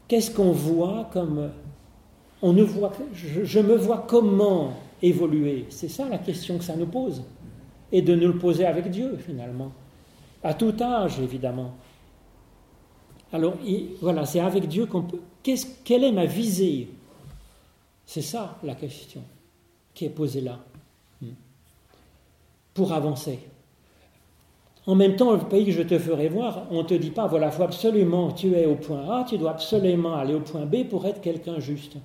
[0.08, 1.52] Qu'est-ce qu'on voit comme.
[2.42, 5.66] On ne voit, je me vois comment évoluer?
[5.70, 7.24] C'est ça la question que ça nous pose.
[7.92, 9.72] Et de nous le poser avec Dieu, finalement.
[10.42, 11.74] À tout âge, évidemment.
[13.34, 13.56] Alors,
[14.02, 15.20] voilà, c'est avec Dieu qu'on peut.
[15.43, 16.89] Quelle est ma visée?
[18.06, 19.21] C'est ça la question
[19.93, 20.60] qui est posée là.
[21.21, 21.34] Hmm.
[22.73, 23.39] Pour avancer.
[24.88, 27.28] En même temps, le pays que je te ferai voir, on ne te dit pas,
[27.28, 30.84] voilà, faut absolument, tu es au point A, tu dois absolument aller au point B
[30.89, 31.97] pour être quelqu'un juste.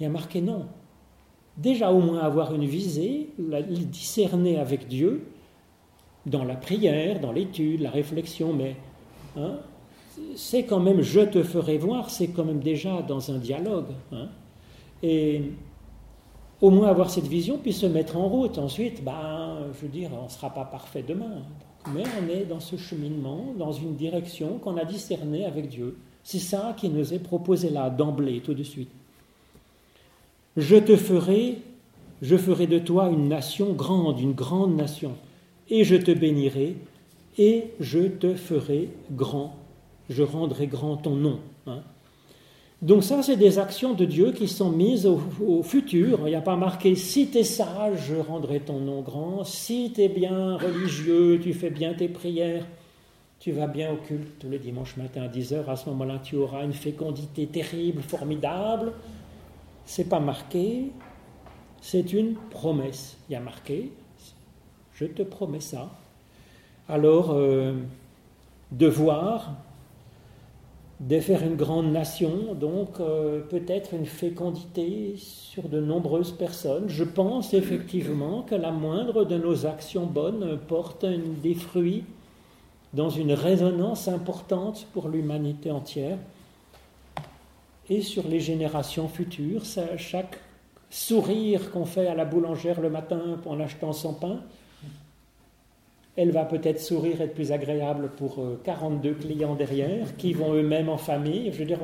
[0.00, 0.66] Il y a marqué non.
[1.56, 5.28] Déjà au moins avoir une visée, la, discerner avec Dieu,
[6.26, 8.74] dans la prière, dans l'étude, la réflexion, mais
[9.36, 9.58] hein,
[10.36, 13.92] c'est quand même je te ferai voir, c'est quand même déjà dans un dialogue.
[14.12, 14.28] Hein.
[15.02, 15.42] et
[16.60, 18.56] au moins avoir cette vision, puis se mettre en route.
[18.56, 21.42] Ensuite, ben, je veux dire, on ne sera pas parfait demain
[21.94, 25.96] mais on est dans ce cheminement, dans une direction qu'on a discernée avec Dieu.
[26.22, 28.90] C'est ça qui nous est proposé là, d'emblée, tout de suite.
[30.56, 31.58] Je te ferai,
[32.20, 35.14] je ferai de toi une nation grande, une grande nation,
[35.68, 36.76] et je te bénirai,
[37.38, 39.56] et je te ferai grand,
[40.10, 41.40] je rendrai grand ton nom.
[41.66, 41.82] Hein.
[42.82, 46.22] Donc ça, c'est des actions de Dieu qui sont mises au, futur.
[46.24, 49.44] Il n'y a pas marqué si tu es sage, je rendrai ton nom grand.
[49.44, 52.66] Si tu es bien religieux, tu fais bien tes prières,
[53.38, 55.68] tu vas bien au culte tous les dimanches matin à 10h.
[55.68, 58.92] À ce moment-là, tu auras une fécondité terrible, formidable.
[59.84, 60.90] C'est pas marqué.
[61.80, 63.16] C'est une promesse.
[63.28, 63.92] Il y a marqué.
[64.94, 65.88] Je te promets ça.
[66.88, 67.74] Alors, euh,
[68.72, 69.52] devoir,
[71.02, 76.84] de faire une grande nation, donc euh, peut-être une fécondité sur de nombreuses personnes.
[76.86, 81.04] Je pense effectivement que la moindre de nos actions bonnes porte
[81.42, 82.04] des fruits
[82.94, 86.18] dans une résonance importante pour l'humanité entière
[87.90, 89.62] et sur les générations futures.
[89.96, 90.38] chaque
[90.88, 94.40] sourire qu'on fait à la boulangère le matin en achetant son pain,
[96.16, 100.88] elle va peut-être sourire, être plus agréable pour 42 euh, clients derrière, qui vont eux-mêmes
[100.88, 101.50] en famille.
[101.52, 101.78] Je veux dire,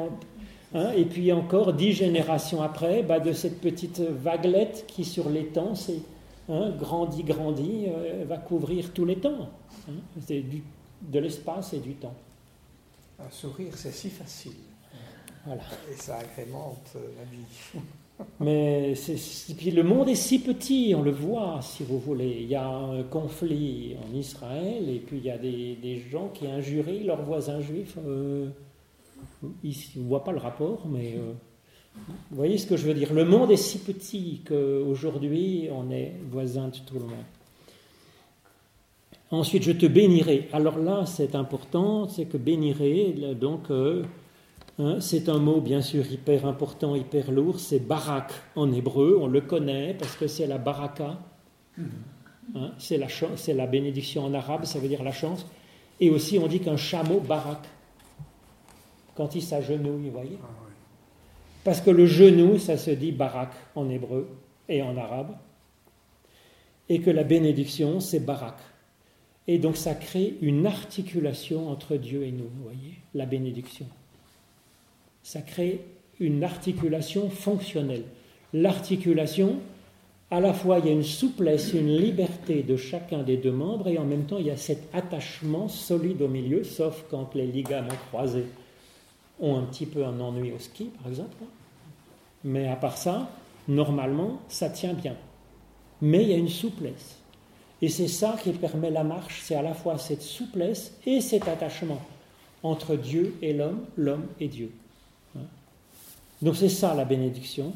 [0.74, 5.46] hein, et puis encore dix générations après, bah, de cette petite vaguelette qui sur les
[5.46, 6.00] temps, c'est
[6.48, 9.48] hein, grandit, grandit, euh, va couvrir tous les temps.
[9.88, 9.92] Hein.
[10.26, 10.44] c'est
[11.02, 12.14] de l'espace et du temps.
[13.18, 14.52] Un sourire, c'est si facile.
[15.46, 15.62] Voilà.
[15.90, 17.82] Et ça agrémente la vie.
[18.40, 18.94] Mais
[19.56, 22.38] puis le monde est si petit, on le voit, si vous voulez.
[22.40, 26.46] Il y a un conflit en Israël, et puis il y a des, gens qui
[26.46, 27.96] injurient leurs voisins juifs.
[28.06, 28.48] Euh,
[29.62, 31.32] ils ne voient pas le rapport, mais euh,
[32.30, 36.14] Vous voyez ce que je veux dire Le monde est si petit qu'aujourd'hui, on est
[36.30, 37.24] voisin de tout le monde.
[39.30, 40.48] Ensuite, je te bénirai.
[40.52, 44.02] Alors là, c'est important, c'est que bénirai, donc, euh,
[44.78, 49.26] hein, c'est un mot bien sûr hyper important, hyper lourd, c'est barak en hébreu, on
[49.26, 51.18] le connaît parce que c'est la baraka,
[52.54, 53.08] hein, c'est la,
[53.54, 55.46] la bénédiction en arabe, ça veut dire la chance.
[56.00, 57.58] Et aussi, on dit qu'un chameau barak,
[59.16, 60.38] quand il s'agenouille, vous voyez.
[60.42, 60.46] Ah
[61.64, 64.28] Parce que le genou, ça se dit barak en hébreu
[64.68, 65.36] et en arabe,
[66.88, 68.56] et que la bénédiction, c'est barak.
[69.48, 73.86] Et donc ça crée une articulation entre Dieu et nous, vous voyez, la bénédiction.
[75.28, 75.80] Ça crée
[76.20, 78.04] une articulation fonctionnelle.
[78.54, 79.56] L'articulation,
[80.30, 83.88] à la fois il y a une souplesse, une liberté de chacun des deux membres,
[83.88, 87.44] et en même temps il y a cet attachement solide au milieu, sauf quand les
[87.44, 88.46] ligaments croisés
[89.38, 91.36] ont un petit peu un ennui au ski, par exemple.
[92.42, 93.30] Mais à part ça,
[93.68, 95.14] normalement, ça tient bien.
[96.00, 97.18] Mais il y a une souplesse.
[97.82, 101.48] Et c'est ça qui permet la marche, c'est à la fois cette souplesse et cet
[101.48, 102.00] attachement
[102.62, 104.70] entre Dieu et l'homme, l'homme et Dieu.
[106.42, 107.72] Donc c'est ça la bénédiction.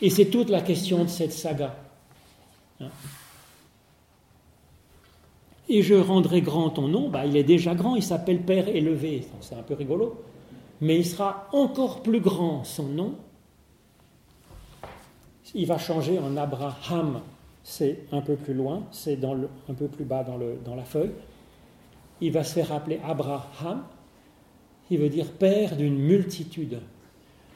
[0.00, 1.76] Et c'est toute la question de cette saga.
[2.80, 2.88] Hein.
[5.68, 9.26] Et je rendrai grand ton nom, bah, il est déjà grand, il s'appelle Père élevé,
[9.40, 10.20] c'est un peu rigolo,
[10.80, 13.14] mais il sera encore plus grand son nom.
[15.54, 17.22] Il va changer en Abraham,
[17.62, 21.12] c'est un peu plus loin, c'est un peu plus bas dans, la feuille.
[22.20, 23.84] Il va se faire appeler Abraham,
[24.88, 26.80] qui veut dire père d'une multitude.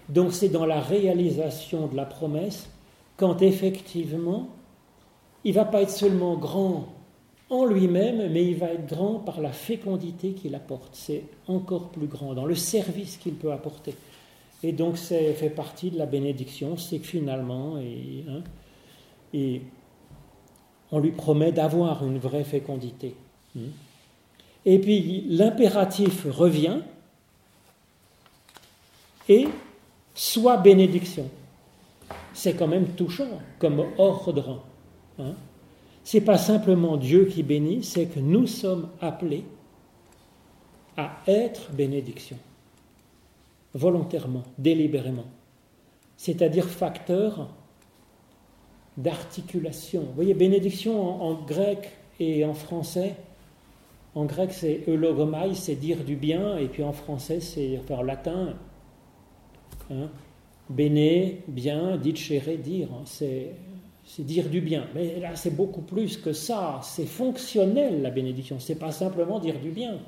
[0.08, 2.68] Donc c'est dans la réalisation de la promesse
[3.16, 4.48] quand effectivement
[5.44, 6.88] il ne va pas être seulement grand
[7.48, 10.88] en lui-même, mais il va être grand par la fécondité qu'il apporte.
[10.92, 13.94] C'est encore plus grand dans le service qu'il peut apporter.
[14.62, 19.60] Et donc ça fait partie de la bénédiction, c'est que finalement, et, hein,
[20.90, 23.14] on lui promet d'avoir une vraie fécondité.
[23.54, 23.68] Hmm.
[24.64, 26.80] Et puis l'impératif revient
[29.28, 29.46] et
[30.16, 31.30] soit bénédiction.
[32.32, 33.28] C'est quand même touchant
[33.60, 34.64] comme ordre.
[35.18, 35.34] Hein.
[36.02, 39.44] C'est pas simplement Dieu qui bénit, c'est que nous sommes appelés
[40.96, 42.38] à être bénédiction,
[43.74, 45.26] volontairement, délibérément,
[46.16, 47.48] c'est-à-dire facteur
[48.96, 50.02] d'articulation.
[50.02, 53.14] Vous voyez, bénédiction en, grec et en français,
[54.14, 58.02] en grec c'est eulogomai, c'est dire du bien, et puis en français c'est, enfin en
[58.02, 58.54] latin,
[59.90, 60.08] hein,
[60.70, 63.54] béné, bien, dicere, dire, hein, c'est
[64.18, 64.86] dire du bien.
[64.94, 69.58] Mais là c'est beaucoup plus que ça, c'est fonctionnel la bénédiction, c'est pas simplement dire
[69.60, 69.98] du bien,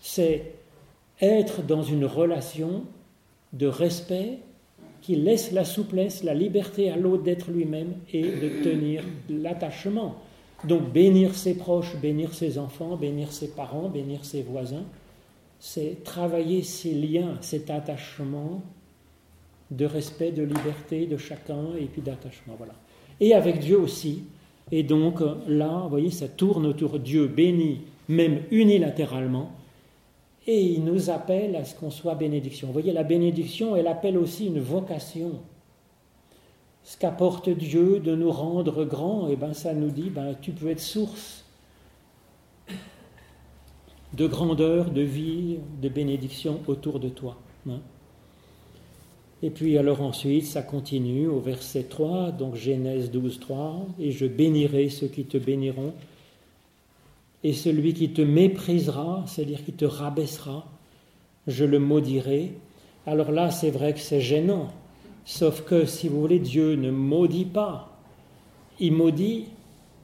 [0.00, 0.52] c'est
[1.20, 2.84] être dans une relation
[3.52, 4.38] de respect
[5.00, 10.16] qui laisse la souplesse, la liberté à l'autre d'être lui-même et de tenir l'attachement.
[10.64, 14.84] Donc bénir ses proches, bénir ses enfants, bénir ses parents, bénir ses voisins,
[15.58, 18.62] c'est travailler ces liens, cet attachement
[19.70, 22.56] de respect, de liberté de chacun et puis d'attachement.
[23.20, 24.24] Et avec Dieu aussi.
[24.70, 29.52] Et donc là, vous voyez, ça tourne autour Dieu béni, même unilatéralement,
[30.46, 32.66] et il nous appelle à ce qu'on soit bénédiction.
[32.66, 35.40] Vous voyez, la bénédiction, elle appelle aussi une vocation.
[36.82, 40.52] Ce qu'apporte Dieu de nous rendre grands, et eh ben ça nous dit, ben, tu
[40.52, 41.44] peux être source
[44.12, 47.38] de grandeur, de vie, de bénédiction autour de toi.
[47.68, 47.80] Hein.
[49.44, 54.24] Et puis alors ensuite, ça continue au verset 3, donc Genèse 12, 3, et je
[54.24, 55.92] bénirai ceux qui te béniront.
[57.42, 60.64] Et celui qui te méprisera, c'est-à-dire qui te rabaissera,
[61.46, 62.52] je le maudirai.
[63.06, 64.68] Alors là, c'est vrai que c'est gênant,
[65.26, 67.98] sauf que si vous voulez, Dieu ne maudit pas,
[68.80, 69.44] il maudit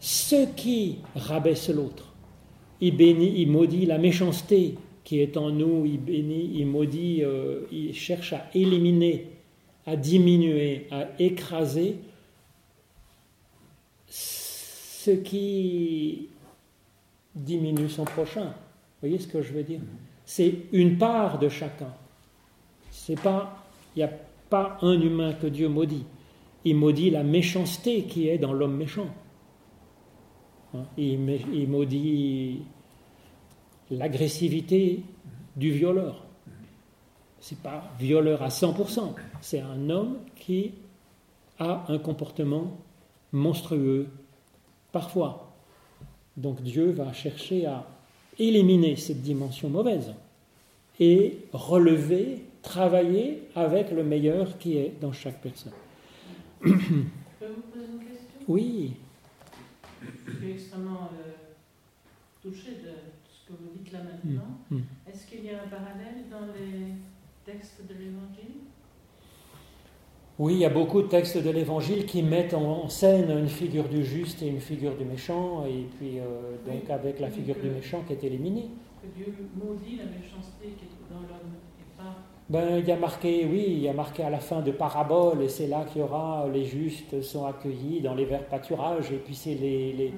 [0.01, 2.13] ceux qui rabaissent l'autre.
[2.83, 4.75] Il maudit la méchanceté
[5.11, 9.27] qui est en nous, il bénit, il maudit, euh, il cherche à éliminer,
[9.85, 11.97] à diminuer, à écraser
[14.07, 16.29] ce qui
[17.35, 18.45] diminue son prochain.
[18.45, 19.81] Vous voyez ce que je veux dire?
[20.25, 21.93] C'est une part de chacun.
[22.93, 24.13] C'est pas, il n'y a
[24.49, 26.05] pas un humain que Dieu maudit.
[26.65, 29.09] Il maudit la méchanceté qui est dans l'homme méchant.
[30.73, 30.85] Hein?
[30.97, 32.61] Il, maudit
[33.91, 35.03] l'agressivité
[35.57, 36.25] du violeur.
[37.41, 40.73] C'est pas violeur à 100%, c'est un homme qui
[41.59, 42.77] a un comportement
[43.33, 44.09] monstrueux,
[44.93, 45.53] parfois.
[46.37, 47.87] Donc Dieu va chercher à
[48.39, 50.13] éliminer cette dimension mauvaise
[50.99, 55.73] et relever travailler avec le meilleur qui est dans chaque personne.
[56.63, 58.41] Je peux vous poser une question?
[58.49, 58.93] Oui.
[60.27, 61.33] Je suis extrêmement euh,
[62.43, 63.20] touchée de ce
[63.57, 64.59] que vous dites là maintenant.
[64.71, 64.83] Mm, mm.
[65.09, 66.95] Est-ce qu'il y a un parallèle dans les
[67.45, 68.61] textes de l'Évangile?
[70.39, 73.89] Oui, il y a beaucoup de textes de l'Évangile qui mettent en scène une figure
[73.91, 77.69] du juste et une figure du méchant, et puis euh, donc avec la figure du
[77.69, 78.71] méchant qui est éliminée.
[79.03, 82.17] Que Dieu maudit la méchanceté qui est dans l'homme et pas.
[82.49, 85.43] Ben, il y a marqué, oui, il y a marqué à la fin de parabole,
[85.43, 89.19] et c'est là qu'il y aura les justes sont accueillis dans les verts pâturages, et
[89.19, 90.13] puis c'est les, les,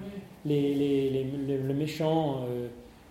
[0.44, 1.24] les,
[1.58, 2.68] le méchant, euh,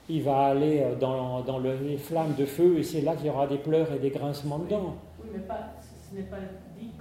[0.10, 3.30] il va aller euh, dans, dans les flammes de feu, et c'est là qu'il y
[3.30, 4.96] aura des pleurs et des grincements de dents.
[5.22, 5.74] Oui, mais pas,
[6.10, 6.38] ce n'est pas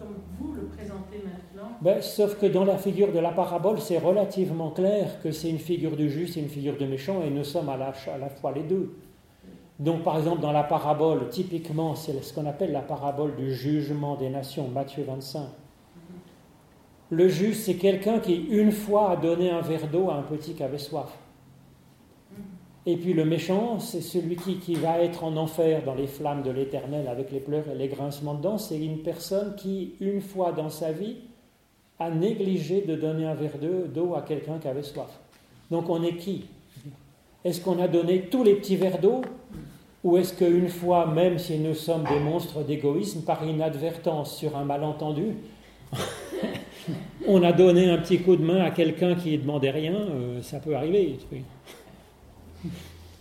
[0.01, 1.71] comme vous le présentez maintenant.
[1.81, 5.59] Ben, sauf que dans la figure de la parabole, c'est relativement clair que c'est une
[5.59, 8.29] figure du juste et une figure du méchant, et nous sommes à la, à la
[8.29, 8.95] fois les deux.
[9.79, 14.17] Donc, par exemple, dans la parabole, typiquement, c'est ce qu'on appelle la parabole du jugement
[14.17, 15.43] des nations, Matthieu 25.
[17.11, 20.55] Le juste, c'est quelqu'un qui, une fois, a donné un verre d'eau à un petit
[20.55, 21.11] qui avait soif.
[22.87, 26.51] Et puis le méchant, c'est celui qui, va être en enfer dans les flammes de
[26.51, 28.59] l'éternel avec les pleurs et les grincements de dents.
[28.59, 31.17] C'est une personne qui, une fois dans sa vie,
[31.99, 33.59] a négligé de donner un verre
[33.93, 35.21] d'eau à quelqu'un qui avait soif.
[35.71, 36.47] Donc on est qui?
[37.45, 39.21] Est-ce qu'on a donné tous les petits verres d'eau?
[40.03, 44.65] Ou est-ce qu'une fois, même si nous sommes des monstres d'égoïsme, par inadvertance sur un
[44.65, 45.37] malentendu,
[47.29, 49.93] on a donné un petit coup de main à quelqu'un qui ne demandait rien?
[49.93, 51.19] Euh, Ça peut arriver.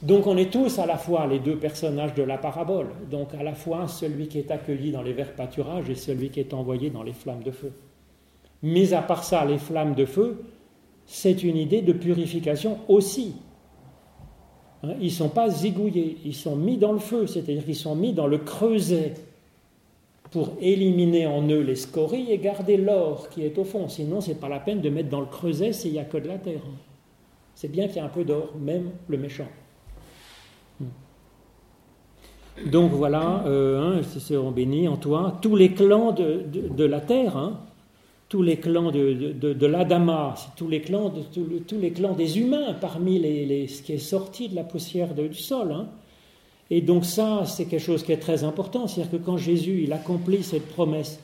[0.02, 3.44] Donc on est tous à la fois les deux personnages de la parabole, donc à
[3.44, 6.90] la fois celui qui est accueilli dans les verts pâturages et celui qui est envoyé
[6.90, 7.74] dans les flammes de feu.
[8.64, 10.42] Mis à part ça, les flammes de feu,
[11.06, 13.36] c'est une idée de purification aussi.
[14.84, 17.96] Hein, ils ne sont pas zigouillés, ils sont mis dans le feu, c'est-à-dire qu'ils sont
[17.96, 19.16] mis dans le creuset
[20.32, 23.90] pour éliminer en eux les scories et garder l'or qui est au fond.
[23.90, 26.18] Sinon, ce n'est pas la peine de mettre dans le creuset s'il n'y a que
[26.18, 26.62] de la terre
[27.60, 29.50] c'est bien qu'il y ait un peu d'or, même le méchant.
[30.80, 30.86] Hmm.
[32.68, 37.60] Donc voilà, euh, hein, on bénit en toi, tous les clans de, la terre, hein,
[38.30, 43.20] tous les clans de, de, l'Adama, tous les clans, tous les clans des humains parmi
[43.68, 45.74] ce qui est sorti de la poussière du sol.
[45.74, 45.90] Hein.
[46.70, 49.92] Et donc ça, c'est quelque chose qui est très important, c'est-à-dire que quand Jésus il
[49.92, 51.20] accomplit cette promesse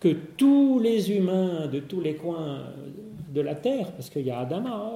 [0.00, 2.64] que tous les humains de tous les coins
[3.32, 4.94] de la terre, parce qu'il y a Adama,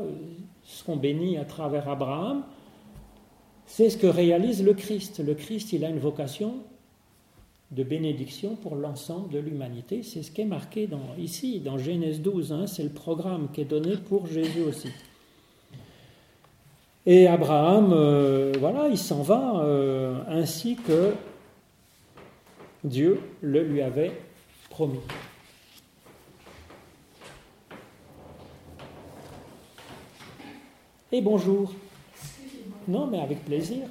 [0.65, 2.43] seront bénis à travers Abraham,
[3.67, 5.23] c'est ce que réalise le Christ.
[5.25, 6.55] Le Christ, il a une vocation
[7.71, 10.03] de bénédiction pour l'ensemble de l'humanité.
[10.03, 10.89] C'est ce qui est marqué
[11.19, 12.53] ici, dans Genèse 12.
[12.53, 12.67] Hein.
[12.67, 14.91] c'est le programme qui est donné pour Jésus aussi.
[17.07, 21.12] Et Abraham, euh, voilà, il s'en va euh, ainsi que
[22.83, 24.12] Dieu le lui avait
[24.71, 25.01] promis.
[31.15, 31.73] Et bonjour.
[32.89, 33.87] Non, mais avec plaisir.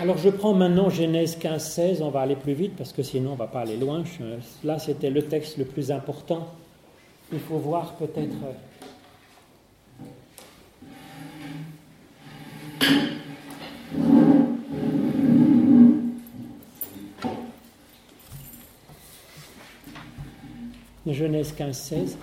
[0.00, 3.34] Alors je prends maintenant Genèse 15-16, on va aller plus vite parce que sinon on
[3.34, 4.02] ne va pas aller loin.
[4.64, 6.48] Là c'était le texte le plus important.
[7.30, 8.34] Il faut voir peut-être...
[21.06, 22.16] Genèse 15-16.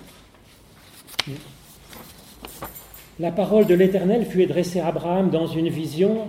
[3.20, 6.26] La parole de l'Éternel fut adressée à Abraham dans une vision,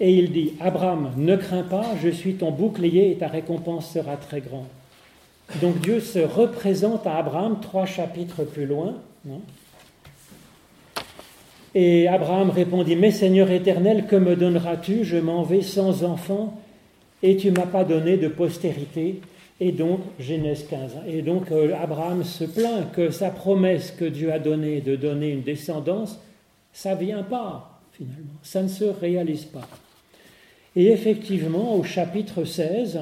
[0.00, 4.16] et il dit, Abraham, ne crains pas, je suis ton bouclier et ta récompense sera
[4.16, 4.66] très grande.
[5.60, 8.96] Donc Dieu se représente à Abraham trois chapitres plus loin.
[9.28, 9.40] Hein.
[11.74, 15.04] Et Abraham répondit, Mais Seigneur éternel, que me donneras-tu?
[15.04, 16.60] Je m'en vais sans enfant,
[17.22, 19.20] et tu m'as pas donné de postérité.
[19.60, 20.96] Et donc, Genèse 15.
[21.06, 25.30] Et donc, euh, Abraham se plaint que sa promesse que Dieu a donnée de donner
[25.30, 26.18] une descendance,
[26.72, 28.34] ça ne vient pas, finalement.
[28.42, 29.68] Ça ne se réalise pas.
[30.74, 33.00] Et effectivement, au chapitre 16,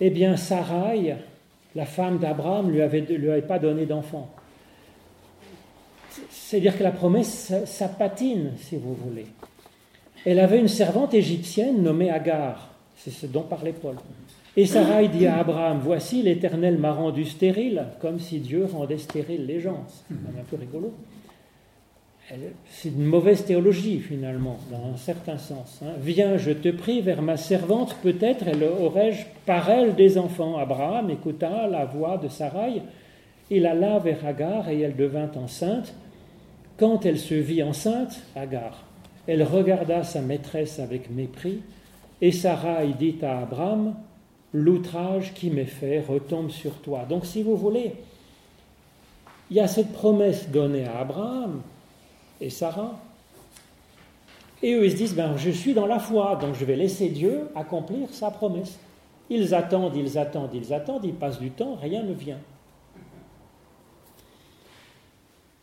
[0.00, 1.16] eh bien, Sarai,
[1.74, 4.30] la femme d'Abraham, ne lui avait, lui avait pas donné d'enfant.
[6.30, 9.26] C'est-à-dire que la promesse, ça patine, si vous voulez.
[10.24, 12.70] Elle avait une servante égyptienne nommée Agar.
[12.96, 13.96] C'est ce dont parlait Paul.
[14.56, 19.46] Et Sarai dit à Abraham, voici l'Éternel m'a rendu stérile, comme si Dieu rendait stérile
[19.46, 19.84] les gens.
[19.88, 20.92] C'est un peu rigolo.
[22.70, 25.80] C'est une mauvaise théologie finalement, dans un certain sens.
[25.84, 25.92] Hein.
[26.00, 28.46] Viens, je te prie, vers ma servante, peut-être
[28.80, 30.56] aurais-je par elle des enfants.
[30.56, 32.80] Abraham écouta la voix de Sarai,
[33.50, 35.94] il alla vers Agar et elle devint enceinte.
[36.78, 38.84] Quand elle se vit enceinte, Agar,
[39.26, 41.60] Elle regarda sa maîtresse avec mépris,
[42.20, 43.94] et Sarah dit à Abraham,
[44.54, 47.04] L'outrage qui m'est fait retombe sur toi.
[47.08, 47.92] Donc si vous voulez,
[49.50, 51.60] il y a cette promesse donnée à Abraham
[52.40, 52.98] et Sarah.
[54.62, 57.08] Et eux, ils se disent, ben, je suis dans la foi, donc je vais laisser
[57.08, 58.78] Dieu accomplir sa promesse.
[59.28, 62.38] Ils attendent, ils attendent, ils attendent, ils passent du temps, rien ne vient.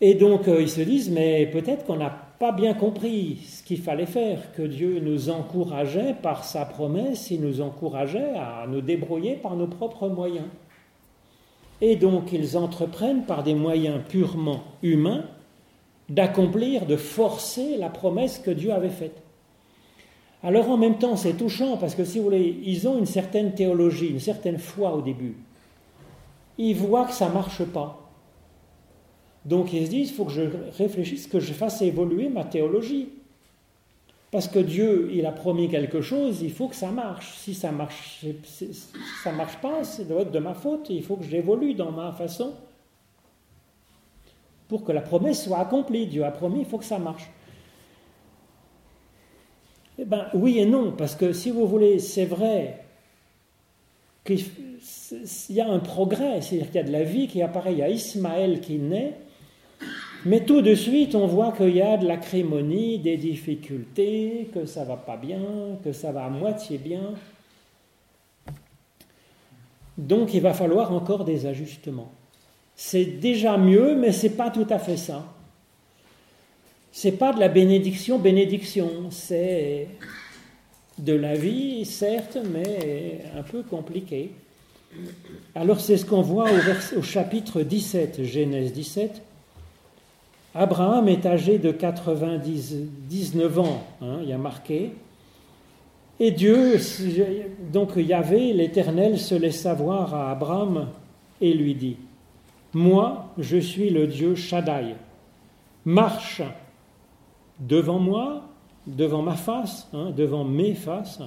[0.01, 3.79] Et donc euh, ils se disent, mais peut-être qu'on n'a pas bien compris ce qu'il
[3.79, 9.35] fallait faire, que Dieu nous encourageait par sa promesse, il nous encourageait à nous débrouiller
[9.35, 10.47] par nos propres moyens.
[11.81, 15.25] Et donc ils entreprennent par des moyens purement humains
[16.09, 19.21] d'accomplir, de forcer la promesse que Dieu avait faite.
[20.41, 23.53] Alors en même temps, c'est touchant parce que si vous voulez, ils ont une certaine
[23.53, 25.37] théologie, une certaine foi au début.
[26.57, 28.00] Ils voient que ça ne marche pas.
[29.45, 30.43] Donc ils se disent, il faut que je
[30.77, 33.09] réfléchisse, que je fasse évoluer ma théologie.
[34.31, 37.33] Parce que Dieu, il a promis quelque chose, il faut que ça marche.
[37.37, 38.25] Si ça marche,
[39.23, 40.89] ça marche pas, ça doit être de ma faute.
[40.89, 42.53] Il faut que j'évolue dans ma façon
[44.69, 46.07] pour que la promesse soit accomplie.
[46.07, 47.29] Dieu a promis, il faut que ça marche.
[49.99, 52.85] Eh bien, oui et non, parce que si vous voulez, c'est vrai
[54.23, 54.45] qu'il
[55.49, 57.83] y a un progrès, c'est-à-dire qu'il y a de la vie qui apparaît, il y
[57.83, 59.17] a Ismaël qui naît,
[60.25, 64.83] mais tout de suite, on voit qu'il y a de l'acrémonie, des difficultés, que ça
[64.83, 65.41] va pas bien,
[65.83, 67.13] que ça va à moitié bien.
[69.97, 72.11] Donc il va falloir encore des ajustements.
[72.75, 75.25] C'est déjà mieux, mais c'est pas tout à fait ça.
[76.91, 79.87] C'est pas de la bénédiction, bénédiction, c'est
[80.97, 84.31] de la vie, certes, mais un peu compliqué.
[85.55, 86.49] Alors c'est ce qu'on voit
[86.97, 89.21] au chapitre 17, Genèse 17.
[90.53, 94.93] Abraham est âgé de 99 ans, hein, il y a marqué.
[96.19, 96.77] Et Dieu,
[97.71, 100.89] donc Yahvé, l'Éternel, se laisse savoir à Abraham
[101.39, 101.97] et lui dit
[102.73, 104.95] Moi, je suis le Dieu Shaddai.
[105.85, 106.43] Marche
[107.59, 108.43] devant moi,
[108.85, 111.21] devant ma face, hein, devant mes faces,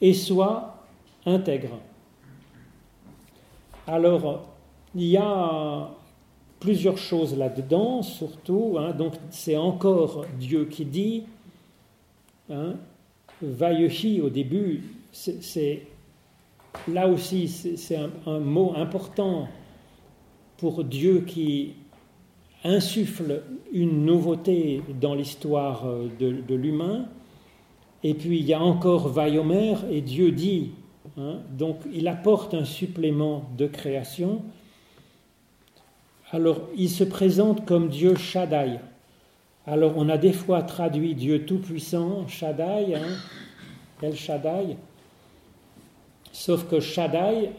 [0.00, 0.74] et sois
[1.24, 1.78] intègre.
[3.86, 4.48] Alors,
[4.94, 5.90] il y a
[6.60, 8.76] plusieurs choses là-dedans, surtout.
[8.78, 8.92] Hein.
[8.92, 11.24] donc c'est encore Dieu qui dit,
[12.50, 12.74] hein,
[13.42, 15.82] au début, c'est
[16.86, 19.48] là aussi c'est un, mot important
[20.58, 21.72] pour Dieu qui
[22.62, 23.42] insuffle
[23.72, 27.06] une nouveauté dans l'histoire euh, de, l'humain.
[28.04, 30.72] Et puis il y a encore Vayomer et Dieu dit.
[31.16, 31.38] Hein.
[31.56, 34.42] donc il apporte un supplément de création
[36.32, 38.78] alors, il se présente comme Dieu Shaddai.
[39.66, 43.16] Alors, on a des fois traduit Dieu Tout-Puissant, Shaddai, hein,
[44.00, 44.76] El Shaddai.
[46.32, 47.50] Sauf que Shaddai,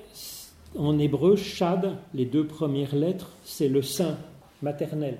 [0.78, 4.18] en hébreu, Shad, les deux premières lettres, c'est le saint
[4.62, 5.18] maternel.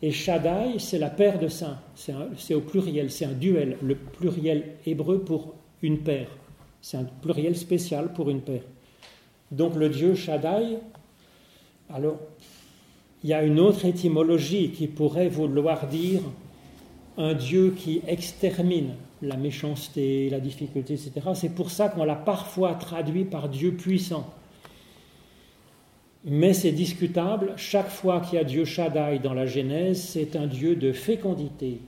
[0.00, 1.78] Et Shaddai, c'est la paire de saints.
[1.96, 3.76] C'est au pluriel, c'est un duel.
[3.82, 6.28] Le pluriel hébreu pour une paire.
[6.80, 8.62] C'est un pluriel spécial pour une paire.
[9.50, 10.78] Donc le Dieu Shaddai,
[11.92, 12.18] alors
[13.24, 16.20] il y a une autre étymologie qui pourrait vouloir dire
[17.16, 21.12] un Dieu qui extermine la méchanceté, la difficulté, etc.
[21.34, 24.32] C'est pour ça qu'on l'a parfois traduit par Dieu puissant.
[26.24, 30.46] Mais c'est discutable, chaque fois qu'il y a Dieu Shaddai dans la Genèse, c'est un
[30.46, 31.80] Dieu de fécondité.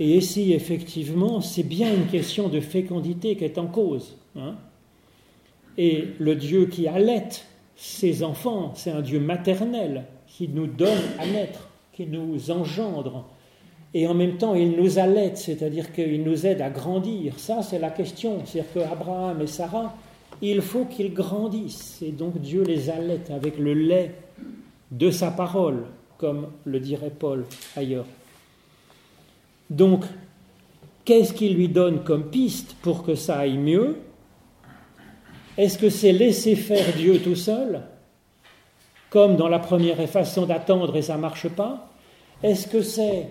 [0.00, 4.16] Et ici, effectivement, c'est bien une question de fécondité qui est en cause.
[4.36, 4.56] Hein.
[5.78, 7.28] Et le Dieu qui allait
[7.76, 10.04] ses enfants, c'est un Dieu maternel
[10.36, 13.24] qui nous donne à naître, qui nous engendre,
[13.94, 17.38] et en même temps il nous allaite, c'est-à-dire qu'il nous aide à grandir.
[17.38, 18.42] Ça, c'est la question.
[18.44, 19.94] C'est-à-dire qu'Abraham et Sarah,
[20.42, 24.16] il faut qu'ils grandissent, et donc Dieu les allaite avec le lait
[24.90, 25.84] de sa parole,
[26.18, 27.44] comme le dirait Paul
[27.76, 28.06] ailleurs.
[29.70, 30.04] Donc,
[31.04, 33.98] qu'est-ce qu'il lui donne comme piste pour que ça aille mieux?
[35.56, 37.82] Est-ce que c'est laisser faire Dieu tout seul?
[39.14, 41.88] Comme dans la première façon d'attendre et ça ne marche pas
[42.42, 43.28] Est-ce que c'est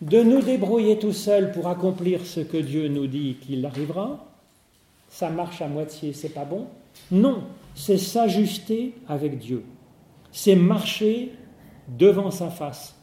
[0.00, 4.24] de nous débrouiller tout seuls pour accomplir ce que Dieu nous dit qu'il arrivera?
[5.08, 6.68] Ça marche à moitié, c'est pas bon?
[7.10, 7.42] Non,
[7.74, 9.64] c'est s'ajuster avec Dieu.
[10.30, 11.32] C'est marcher
[11.88, 12.94] devant sa face.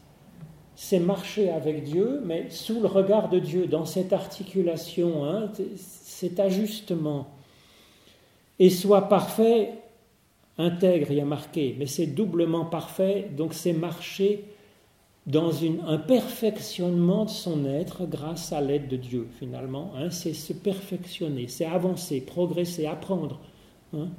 [0.77, 6.39] C'est marcher avec Dieu, mais sous le regard de Dieu, dans cette articulation, hein, cet
[6.39, 7.27] ajustement.
[8.57, 9.82] Et soit parfait
[10.57, 14.45] intègre, il y a marqué, mais c'est doublement parfait, donc c'est marcher
[15.25, 15.51] dans
[15.87, 19.93] un perfectionnement de son être grâce à l'aide de Dieu, finalement.
[19.95, 20.09] Hein.
[20.09, 23.39] c'est se perfectionner, c'est avancer, progresser, apprendre.
[23.95, 24.09] Hein.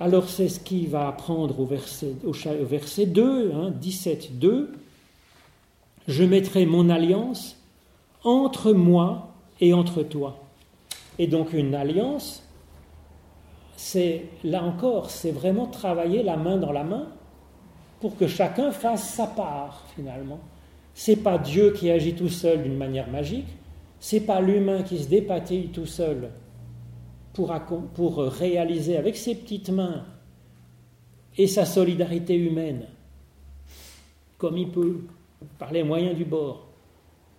[0.00, 2.32] Alors c'est ce qu'il va apprendre au verset, au
[2.64, 4.72] verset 2, hein, 17, 2.
[6.06, 7.56] Je mettrai mon alliance
[8.24, 10.38] entre moi et entre toi.
[11.18, 12.44] Et donc une alliance,
[13.78, 17.06] c'est là encore, c'est vraiment travailler la main dans la main
[18.00, 20.40] pour que chacun fasse sa part finalement.
[20.94, 23.46] C'est pas Dieu qui agit tout seul d'une manière magique,
[24.00, 26.30] c'est pas l'humain qui se dépatille tout seul
[27.34, 27.54] pour,
[27.94, 30.04] pour réaliser avec ses petites mains
[31.36, 32.84] et sa solidarité humaine
[34.38, 35.02] comme il peut
[35.56, 36.66] par les moyens du bord.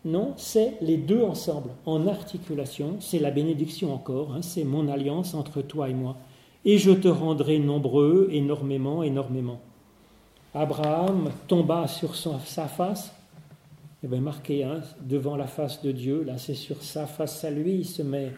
[0.05, 5.33] Non, c'est les deux ensemble, en articulation, c'est la bénédiction encore, hein, c'est mon alliance
[5.33, 6.15] entre toi et moi.
[6.65, 9.61] Et je te rendrai nombreux, énormément, énormément.
[10.53, 13.13] Abraham tomba sur sa face,
[14.01, 17.43] et eh bien marqué hein, devant la face de Dieu, là c'est sur sa face
[17.43, 18.31] à lui, il se met,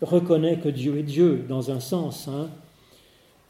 [0.00, 2.48] reconnaît que Dieu est Dieu dans un sens, hein.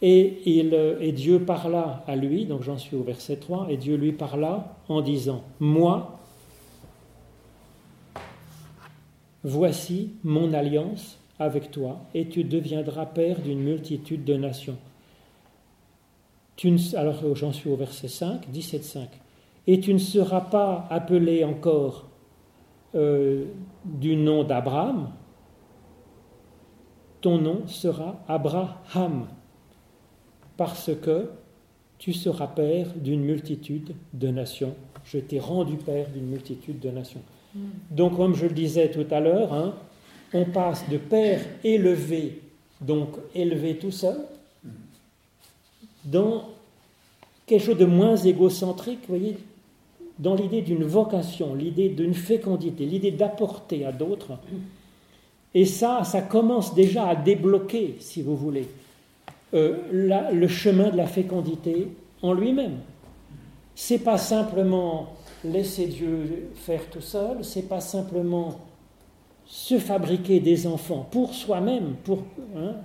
[0.00, 3.96] et, il, et Dieu parla à lui, donc j'en suis au verset 3, et Dieu
[3.96, 6.18] lui parla en disant, moi,
[9.44, 14.76] voici mon alliance avec toi, et tu deviendras père d'une multitude de nations
[16.96, 19.08] alors j'en suis au verset 5, 17, 5.
[19.66, 22.08] Et tu ne seras pas appelé encore
[22.94, 23.46] euh,
[23.84, 25.10] du nom d'Abraham,
[27.20, 29.28] ton nom sera Abraham,
[30.56, 31.30] parce que
[31.98, 34.74] tu seras père d'une multitude de nations.
[35.04, 37.22] Je t'ai rendu père d'une multitude de nations.
[37.54, 37.68] Hmm.
[37.90, 39.74] Donc, comme je le disais tout à l'heure, hein,
[40.34, 42.40] on passe de père élevé,
[42.80, 44.18] donc élevé tout seul,
[46.04, 46.48] dans
[47.46, 49.36] quelque chose de moins égocentrique, vous voyez,
[50.18, 54.38] dans l'idée d'une vocation, l'idée d'une fécondité, l'idée d'apporter à d'autres.
[55.54, 58.68] Et ça, ça commence déjà à débloquer, si vous voulez,
[59.54, 61.88] euh, le chemin de la fécondité
[62.22, 62.78] en lui-même.
[63.74, 65.14] C'est pas simplement
[65.44, 68.60] laisser Dieu faire tout seul, c'est pas simplement
[69.52, 72.22] se fabriquer des enfants pour soi-même, pour
[72.56, 72.76] hein,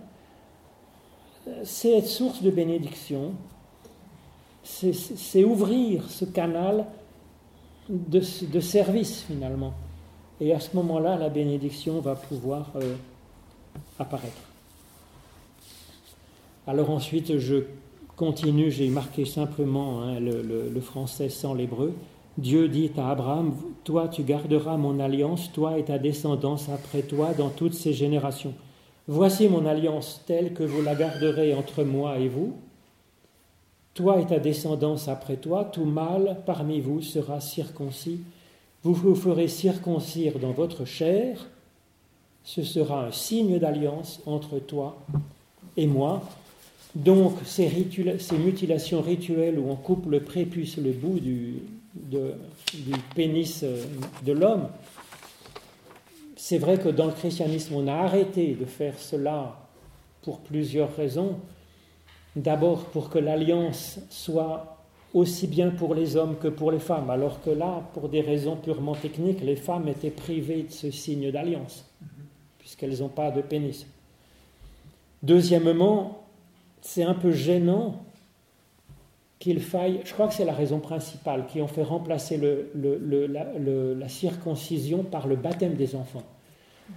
[1.63, 3.31] c'est être source de bénédiction,
[4.63, 6.85] c'est ouvrir ce canal
[7.87, 8.19] de,
[8.59, 9.73] service finalement.
[10.41, 12.95] Et à ce moment-là, la bénédiction va pouvoir euh,
[13.97, 14.35] apparaître.
[16.67, 17.63] Alors ensuite, je
[18.17, 21.93] continue, j'ai marqué simplement hein, le, le, français sans l'hébreu.
[22.37, 27.33] Dieu dit à Abraham, toi tu garderas mon alliance, toi et ta descendance après toi
[27.33, 28.53] dans toutes ces générations.
[29.07, 32.53] Voici mon alliance telle que vous la garderez entre moi et vous.
[33.95, 38.19] Toi et ta descendance après toi, tout mâle parmi vous sera circoncis.
[38.83, 41.47] Vous vous ferez circoncire dans votre chair.
[42.43, 44.97] Ce sera un signe d'alliance entre toi
[45.75, 46.21] et moi.
[46.93, 47.69] Donc, ces,
[48.37, 51.55] mutilations rituelles où on coupe le prépuce, le bout du
[53.15, 53.83] pénis euh,
[54.25, 54.67] de l'homme,
[56.35, 59.57] c'est vrai que dans le christianisme, on a arrêté de faire cela
[60.21, 61.37] pour plusieurs raisons.
[62.35, 64.77] D'abord pour que l'alliance soit
[65.13, 68.55] aussi bien pour les hommes que pour les femmes, alors que là, pour des raisons
[68.55, 71.85] purement techniques, les femmes étaient privées de ce signe d'alliance,
[72.59, 73.87] puisqu'elles n'ont pas de pénis.
[75.23, 76.23] Deuxièmement,
[76.81, 78.03] c'est un peu gênant
[79.39, 82.39] qu'il faille, je crois que c'est la raison principale, qui ont fait remplacer
[82.75, 86.23] la circoncision par le baptême des enfants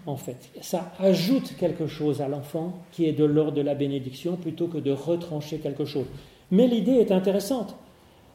[0.06, 0.50] en fait.
[0.60, 4.78] Ça ajoute quelque chose à l'enfant qui est de l'ordre de la bénédiction plutôt que
[4.78, 6.06] de retrancher quelque chose.
[6.50, 7.76] Mais l'idée est intéressante.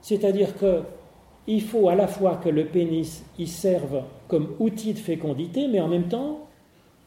[0.01, 5.67] C'est-à-dire qu'il faut à la fois que le pénis y serve comme outil de fécondité,
[5.67, 6.41] mais en même temps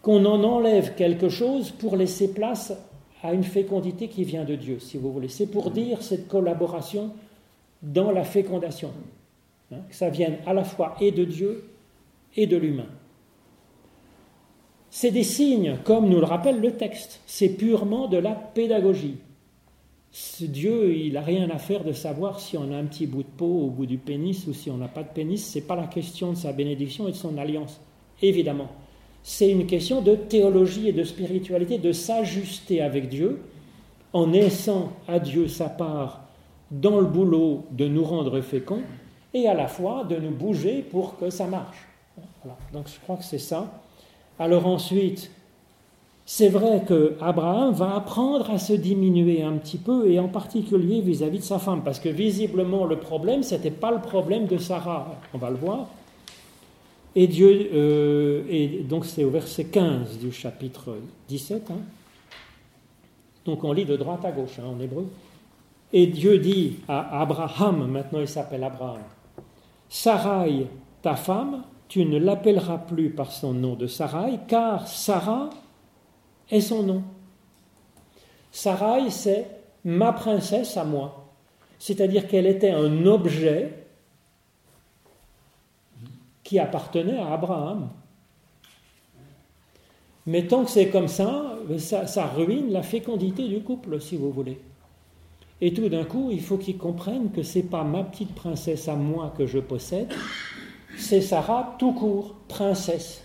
[0.02, 2.72] qu'on en enlève quelque chose pour laisser place
[3.22, 5.28] à une fécondité qui vient de Dieu, si vous voulez.
[5.28, 7.12] C'est pour dire cette collaboration
[7.82, 8.92] dans la fécondation.
[9.72, 11.68] Hein, que ça vienne à la fois et de Dieu
[12.36, 12.86] et de l'humain.
[14.90, 17.20] C'est des signes, comme nous le rappelle le texte.
[17.26, 19.18] C'est purement de la pédagogie.
[20.40, 23.28] Dieu, il n'a rien à faire de savoir si on a un petit bout de
[23.28, 25.52] peau au bout du pénis ou si on n'a pas de pénis.
[25.52, 27.80] Ce n'est pas la question de sa bénédiction et de son alliance,
[28.22, 28.68] évidemment.
[29.30, 33.42] C'est une question de théologie et de spiritualité, de s'ajuster avec Dieu
[34.14, 36.22] en laissant à Dieu sa part
[36.70, 38.80] dans le boulot de nous rendre féconds
[39.34, 41.76] et à la fois de nous bouger pour que ça marche.
[42.72, 43.70] Donc je crois que c'est ça.
[44.38, 45.30] Alors ensuite,
[46.24, 51.02] c'est vrai que Abraham va apprendre à se diminuer un petit peu, et en particulier
[51.02, 54.56] vis-à-vis de sa femme, parce que visiblement le problème, ce n'était pas le problème de
[54.56, 55.86] Sarah, on va le voir.
[57.20, 61.80] Et Dieu, euh, et donc c'est au verset 15 du chapitre 17, hein.
[63.44, 65.04] donc on lit de droite à gauche hein, en hébreu.
[65.92, 69.00] Et Dieu dit à Abraham, maintenant il s'appelle Abraham,
[69.88, 70.68] Sarai,
[71.02, 75.50] ta femme, tu ne l'appelleras plus par son nom de Sarai, car Sarah
[76.48, 77.02] est son nom.
[78.52, 79.44] Sarai, c'est
[79.84, 81.26] ma princesse à moi.
[81.80, 83.87] C'est-à-dire qu'elle était un objet
[86.48, 87.90] qui appartenait à Abraham.
[90.24, 94.58] Mais tant que c'est comme ça, ça, ruine la fécondité du couple, si vous voulez.
[95.60, 98.94] Et tout d'un coup, il faut qu'ils comprennent que c'est pas ma petite princesse à
[98.94, 100.10] moi que je possède,
[100.96, 103.22] c'est Sarah tout court, princesse.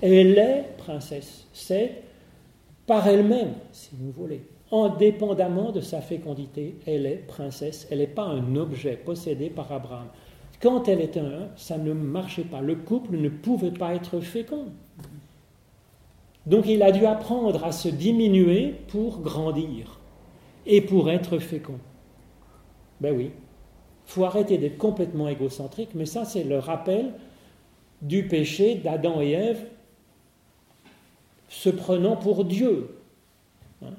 [0.00, 1.46] Elle est princesse.
[1.52, 2.02] C'est
[2.88, 4.42] par elle-même, si vous voulez.
[4.72, 10.08] Indépendamment de sa fécondité, elle est princesse, elle n'est pas un objet possédé par Abraham.
[10.62, 12.60] Quand elle était un, ça ne marchait pas.
[12.60, 14.66] Le couple ne pouvait pas être fécond.
[16.46, 19.98] Donc il a dû apprendre à se diminuer pour grandir
[20.64, 21.80] et pour être fécond.
[23.00, 23.30] Ben oui,
[24.06, 27.12] il faut arrêter d'être complètement égocentrique, mais ça c'est le rappel
[28.00, 29.66] du péché d'Adam et Ève
[31.48, 32.96] se prenant pour Dieu
[33.84, 33.90] hein,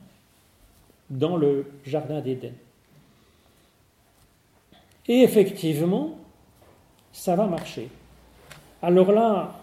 [1.09, 2.53] dans le Jardin d'Éden.
[5.07, 6.17] Et effectivement,
[7.13, 7.89] ça va marcher.
[8.81, 9.53] Alors là,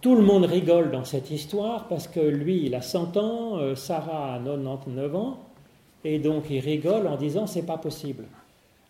[0.00, 3.74] tout le monde rigole dans cette histoire parce que lui, il a 100 ans, euh,
[3.74, 5.38] Sarah a 99 ans,
[6.04, 8.24] et donc il rigole en disant c'est pas possible.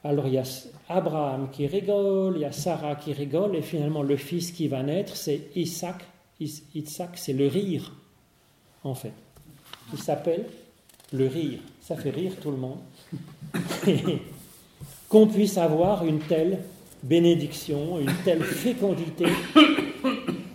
[0.04, 4.02] Alors il y a Abraham qui rigole, il y a Sarah qui rigole, et finalement
[4.02, 6.04] le fils qui va naître, c'est Isaac
[6.40, 7.92] Isaac, c'est le rire,
[8.84, 9.12] en fait.
[9.92, 10.46] Il s'appelle
[11.12, 11.58] le rire.
[11.80, 12.78] Ça fait rire tout le monde.
[15.08, 16.60] Qu'on puisse avoir une telle
[17.02, 19.26] bénédiction, une telle fécondité,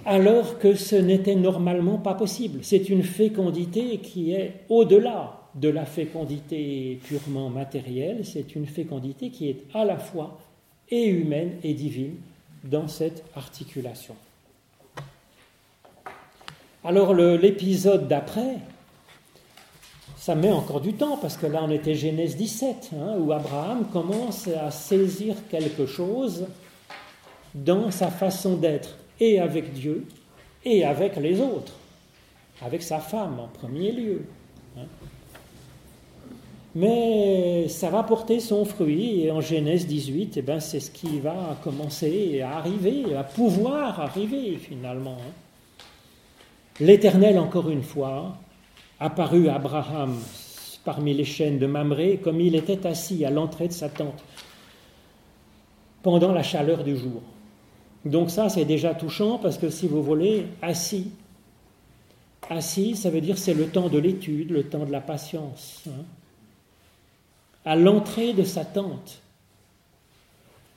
[0.05, 2.59] alors que ce n'était normalement pas possible.
[2.61, 9.49] C'est une fécondité qui est au-delà de la fécondité purement matérielle, c'est une fécondité qui
[9.49, 10.39] est à la fois
[10.89, 12.15] et humaine et divine
[12.63, 14.15] dans cette articulation.
[16.83, 18.57] Alors l'épisode d'après,
[20.24, 23.84] ça met encore du temps, parce que là on était Genèse 17, hein, où Abraham
[23.91, 26.45] commence à saisir quelque chose
[27.53, 30.07] dans sa façon d'être, et avec Dieu,
[30.63, 31.74] et avec les autres,
[32.61, 34.21] avec sa femme en premier lieu.
[34.78, 34.86] Hein.
[36.74, 41.19] Mais ça va porter son fruit, et en Genèse 18, eh ben, c'est ce qui
[41.19, 45.17] va commencer à arriver, à pouvoir arriver finalement.
[45.19, 45.84] Hein.
[46.80, 48.38] L'Éternel, encore une fois,
[49.03, 50.17] apparut Abraham
[50.85, 54.23] parmi les chaînes de Mamré, comme il était assis à l'entrée de sa tente,
[56.01, 57.21] pendant la chaleur du jour.
[58.05, 61.11] Donc ça, c'est déjà touchant, parce que si vous voulez, assis,
[62.49, 65.83] assis, ça veut dire c'est le temps de l'étude, le temps de la patience.
[65.87, 66.03] Hein.
[67.65, 69.21] à l'entrée de sa tente.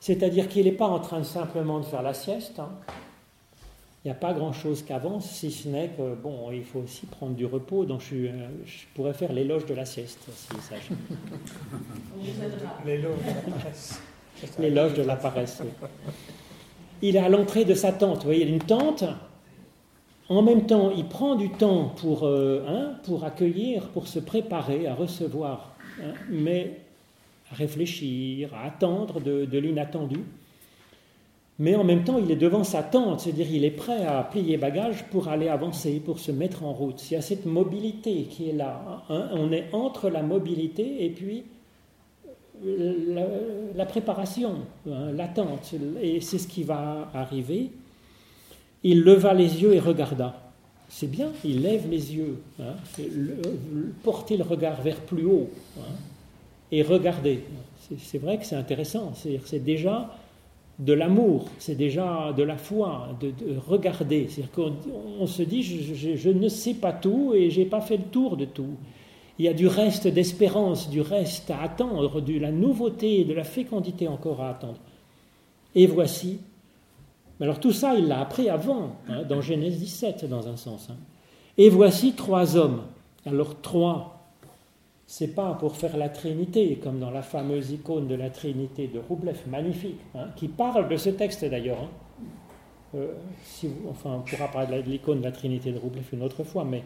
[0.01, 2.71] C'est-à-dire qu'il n'est pas en train simplement de faire la sieste, hein
[4.07, 7.35] n'y a pas grand-chose qui avance, si ce n'est que, bon, il faut aussi prendre
[7.35, 8.49] du repos, donc je, euh,
[8.95, 10.77] pourrais faire l'éloge de la sieste, si ça.
[12.87, 14.01] l'éloge de la paresse.
[14.59, 15.63] L'éloge de la paresse,
[17.03, 19.05] Il est à l'entrée de sa tente, vous voyez, il a une tente,
[20.29, 24.87] en même temps, il prend du temps pour, euh, hein, pour accueillir, pour se préparer
[24.87, 26.81] à recevoir, hein, mais
[27.51, 30.21] à réfléchir, à attendre de l'inattendu
[31.59, 34.59] mais en même temps, il est devant sa tente, c'est-à-dire il est prêt à plier
[34.59, 37.03] bagage pour aller avancer, pour se mettre en route.
[37.11, 39.03] Il y a cette mobilité qui est là.
[39.09, 39.31] Hein.
[39.33, 41.45] On est entre la mobilité et puis
[42.63, 44.57] la, préparation,
[44.91, 45.75] hein, l'attente.
[46.03, 47.71] Et c'est ce qui va arriver.
[48.83, 50.43] Il leva les yeux et regarda.
[50.89, 52.75] C'est bien, il lève les yeux, hein,
[54.05, 55.51] porter le regard vers plus haut
[56.71, 57.43] et regarder.
[57.99, 59.13] C'est vrai que c'est intéressant.
[59.45, 60.17] C'est déjà
[60.79, 63.33] de l'amour, c'est déjà de la foi, de,
[63.67, 64.29] regarder.
[64.29, 68.05] C'est-à-dire qu'on se dit, je, ne sais pas tout et je n'ai pas fait le
[68.05, 68.77] tour de tout.
[69.39, 73.45] Il y a du reste d'espérance, du reste à attendre, de la nouveauté, de la
[73.45, 74.79] fécondité encore à attendre.
[75.75, 76.41] Et voici.
[77.41, 80.89] Alors tout ça, il l'a appris avant, hein, dans Genèse 17, dans un sens.
[80.91, 80.97] Hein.
[81.59, 82.83] Et voici trois hommes.
[83.27, 84.16] Alors trois,
[85.07, 88.99] c'est pas pour faire la Trinité, comme dans la fameuse icône de la Trinité de
[88.99, 91.79] Roublev, magnifique, hein, qui parle de ce texte d'ailleurs.
[91.81, 91.91] Hein.
[92.97, 93.13] Euh,
[93.89, 96.83] enfin, on pourra parler de l'icône de la Trinité de Roublev une autre fois, mais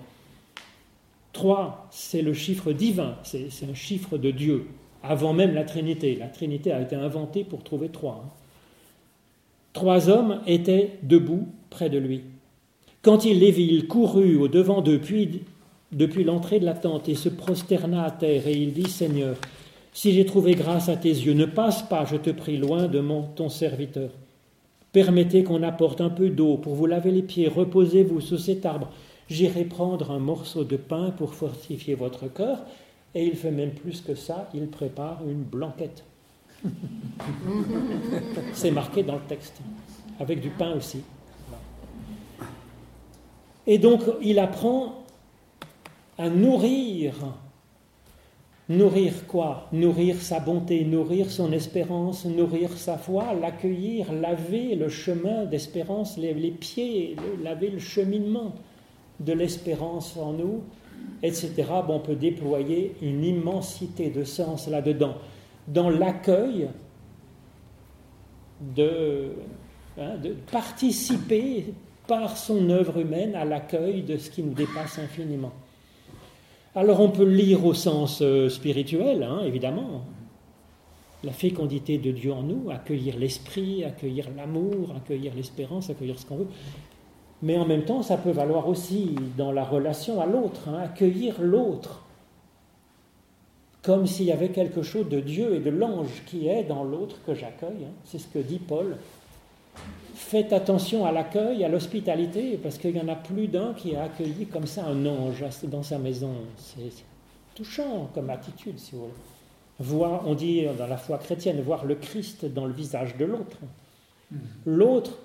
[1.33, 4.67] 3, c'est le chiffre divin, c'est un chiffre de Dieu,
[5.03, 6.17] avant même la Trinité.
[6.17, 8.23] La Trinité a été inventée pour trouver 3.
[8.25, 8.29] Hein.
[9.73, 12.25] Trois hommes étaient debout près de lui.
[13.03, 15.43] Quand il les vit, il courut au devant d'eux, puis
[15.93, 19.37] depuis l'entrée de la tente, et se prosterna à terre, et il dit Seigneur,
[19.93, 23.01] si j'ai trouvé grâce à tes yeux, ne passe pas, je te prie, loin de
[23.01, 24.11] mon, ton serviteur.
[24.93, 28.91] Permettez qu'on apporte un peu d'eau pour vous laver les pieds, reposez-vous sous cet arbre.
[29.29, 32.59] J'irai prendre un morceau de pain pour fortifier votre cœur.
[33.15, 36.05] Et il fait même plus que ça, il prépare une blanquette.
[38.53, 39.61] C'est marqué dans le texte,
[40.19, 41.03] avec du pain aussi.
[43.67, 45.00] Et donc il apprend
[46.21, 47.15] à nourrir
[48.71, 49.67] Nourrir quoi?
[49.73, 56.53] Nourrir sa bonté, nourrir son espérance, nourrir sa foi, l'accueillir, laver le chemin d'espérance, les,
[56.53, 58.55] pieds, laver le cheminement
[59.19, 60.63] de l'espérance en nous,
[61.25, 61.65] etc.
[61.89, 65.17] On peut déployer une immensité de sens là-dedans.
[65.67, 66.69] Dans l'accueil
[68.79, 71.75] hein, de participer
[72.07, 75.51] par son œuvre humaine à l'accueil de ce qui nous dépasse infiniment.
[76.75, 80.03] Alors on peut lire au sens euh, spirituel, hein, évidemment.
[81.25, 86.37] La fécondité de Dieu en nous, accueillir l'esprit, accueillir l'amour, accueillir l'espérance, accueillir ce qu'on
[86.37, 86.49] veut.
[87.43, 91.41] Mais en même temps, ça peut valoir aussi dans la relation à l'autre, hein, accueillir
[91.41, 92.05] l'autre,
[93.83, 97.17] comme s'il y avait quelque chose de Dieu et de l'ange qui est dans l'autre
[97.27, 97.85] que j'accueille.
[97.85, 97.93] Hein.
[98.05, 98.97] C'est ce que dit Paul
[100.21, 104.05] faites attention à l'accueil, à l'hospitalité, parce qu'il n'y en a plus d'un qui a
[104.05, 106.33] accueilli comme ça un ange dans sa maison.
[106.57, 106.93] C'est
[107.55, 109.09] touchant comme attitude, si vous
[109.79, 110.05] voulez.
[110.27, 113.57] On dit dans la foi chrétienne, voir le Christ dans le visage de l'autre.
[114.67, 115.19] L'autre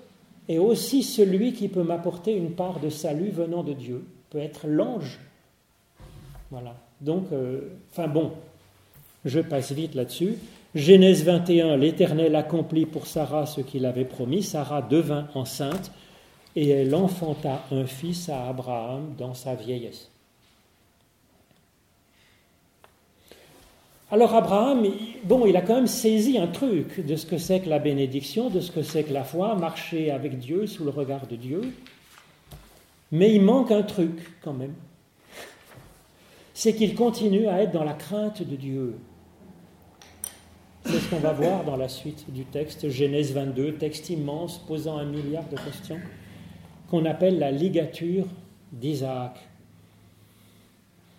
[0.48, 4.66] est aussi celui qui peut m'apporter une part de salut venant de Dieu, peut être
[4.66, 5.20] l'ange.
[6.50, 6.74] Voilà.
[7.00, 7.60] Donc, euh,
[7.92, 8.32] enfin bon,
[9.24, 10.36] je passe vite là-dessus.
[10.76, 14.42] Genèse 21, l'Éternel accomplit pour Sarah ce qu'il avait promis.
[14.42, 15.90] Sarah devint enceinte
[16.54, 20.10] et elle enfanta un fils à Abraham dans sa vieillesse.
[24.10, 24.86] Alors Abraham,
[25.24, 28.50] bon, il a quand même saisi un truc de ce que c'est que la bénédiction,
[28.50, 31.72] de ce que c'est que la foi, marcher avec Dieu sous le regard de Dieu.
[33.12, 34.74] Mais il manque un truc quand même.
[36.52, 38.98] C'est qu'il continue à être dans la crainte de Dieu.
[40.88, 44.98] C'est ce qu'on va voir dans la suite du texte, Genèse 22, texte immense posant
[44.98, 45.98] un milliard de questions,
[46.88, 48.26] qu'on appelle la ligature
[48.70, 49.36] d'Isaac.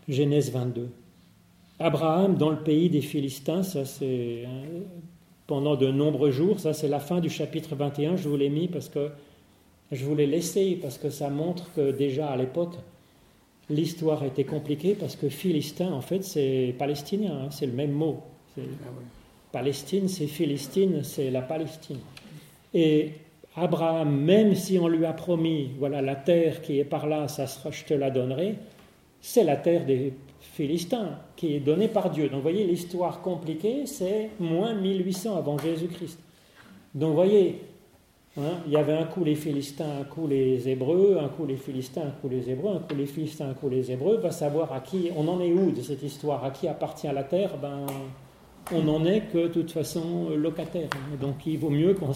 [0.07, 0.89] Genèse 22.
[1.79, 4.63] Abraham dans le pays des Philistins, ça c'est hein,
[5.47, 8.69] pendant de nombreux jours, ça c'est la fin du chapitre 21, je vous l'ai mis
[8.69, 9.09] parce que
[9.91, 12.75] je voulais laisser, parce que ça montre que déjà à l'époque,
[13.69, 18.23] l'histoire était compliquée, parce que Philistin, en fait, c'est palestinien, hein, c'est le même mot.
[19.51, 21.99] Palestine, c'est Philistine, c'est la Palestine.
[22.73, 23.11] Et
[23.55, 27.47] Abraham, même si on lui a promis, voilà, la terre qui est par là, ça
[27.47, 28.55] sera, je te la donnerai,
[29.19, 32.25] c'est la terre des Philistins qui est donnée par Dieu.
[32.29, 36.19] Donc vous voyez, l'histoire compliquée, c'est moins 1800 avant Jésus-Christ.
[36.93, 37.61] Donc vous voyez,
[38.37, 41.57] hein, il y avait un coup les Philistins, un coup les Hébreux, un coup les
[41.57, 44.17] Philistins, un coup les Hébreux, un coup les Philistins, un coup les Hébreux.
[44.17, 47.23] Va savoir à qui, on en est où de cette histoire, à qui appartient la
[47.23, 47.57] terre?
[47.57, 47.85] Ben,
[48.73, 50.89] on n'en est que de toute façon locataire.
[51.21, 52.11] Donc il vaut mieux qu'on...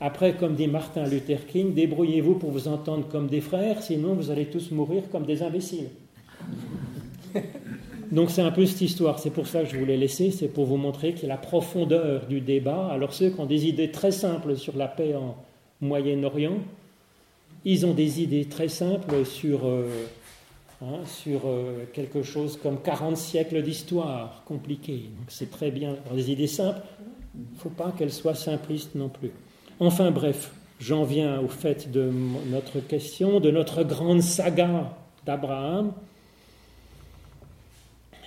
[0.00, 4.30] Après, comme dit Martin Luther King, débrouillez-vous pour vous entendre comme des frères, sinon vous
[4.30, 5.88] allez tous mourir comme des imbéciles.
[8.10, 10.66] Donc c'est un peu cette histoire, c'est pour ça que je voulais laisser, c'est pour
[10.66, 12.88] vous montrer qu'il y a la profondeur du débat.
[12.88, 15.34] Alors ceux qui ont des idées très simples sur la paix en
[15.80, 16.58] Moyen-Orient,
[17.64, 19.88] ils ont des idées très simples sur euh,
[20.84, 25.10] Hein, sur euh, quelque chose comme 40 siècles d'histoire compliquée.
[25.28, 26.80] c'est très bien avoir des idées simples,
[27.36, 29.30] il ne faut pas qu'elles soient simplistes non plus.
[29.78, 32.10] Enfin bref, j'en viens au fait de
[32.50, 35.92] notre question, de notre grande saga d'Abraham.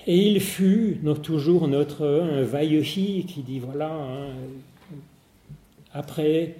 [0.08, 2.06] Et il fut donc, toujours notre
[2.42, 4.30] Vaillehi qui dit voilà, hein,
[5.94, 6.56] après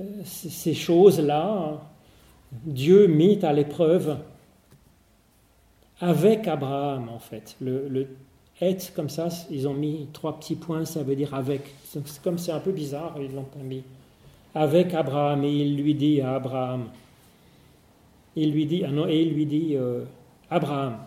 [0.00, 1.82] euh, ces choses-là,
[2.64, 4.16] Dieu mit à l'épreuve
[6.00, 7.56] avec Abraham, en fait.
[7.60, 8.06] Le,
[8.60, 11.62] être, comme ça, ils ont mis trois petits points, ça veut dire avec.
[12.22, 13.82] Comme c'est un peu bizarre, ils l'ont pas mis.
[14.54, 16.86] Avec Abraham, et il lui dit à Abraham,
[18.34, 20.04] il lui dit, ah non, et il lui dit, euh,
[20.50, 20.98] Abraham.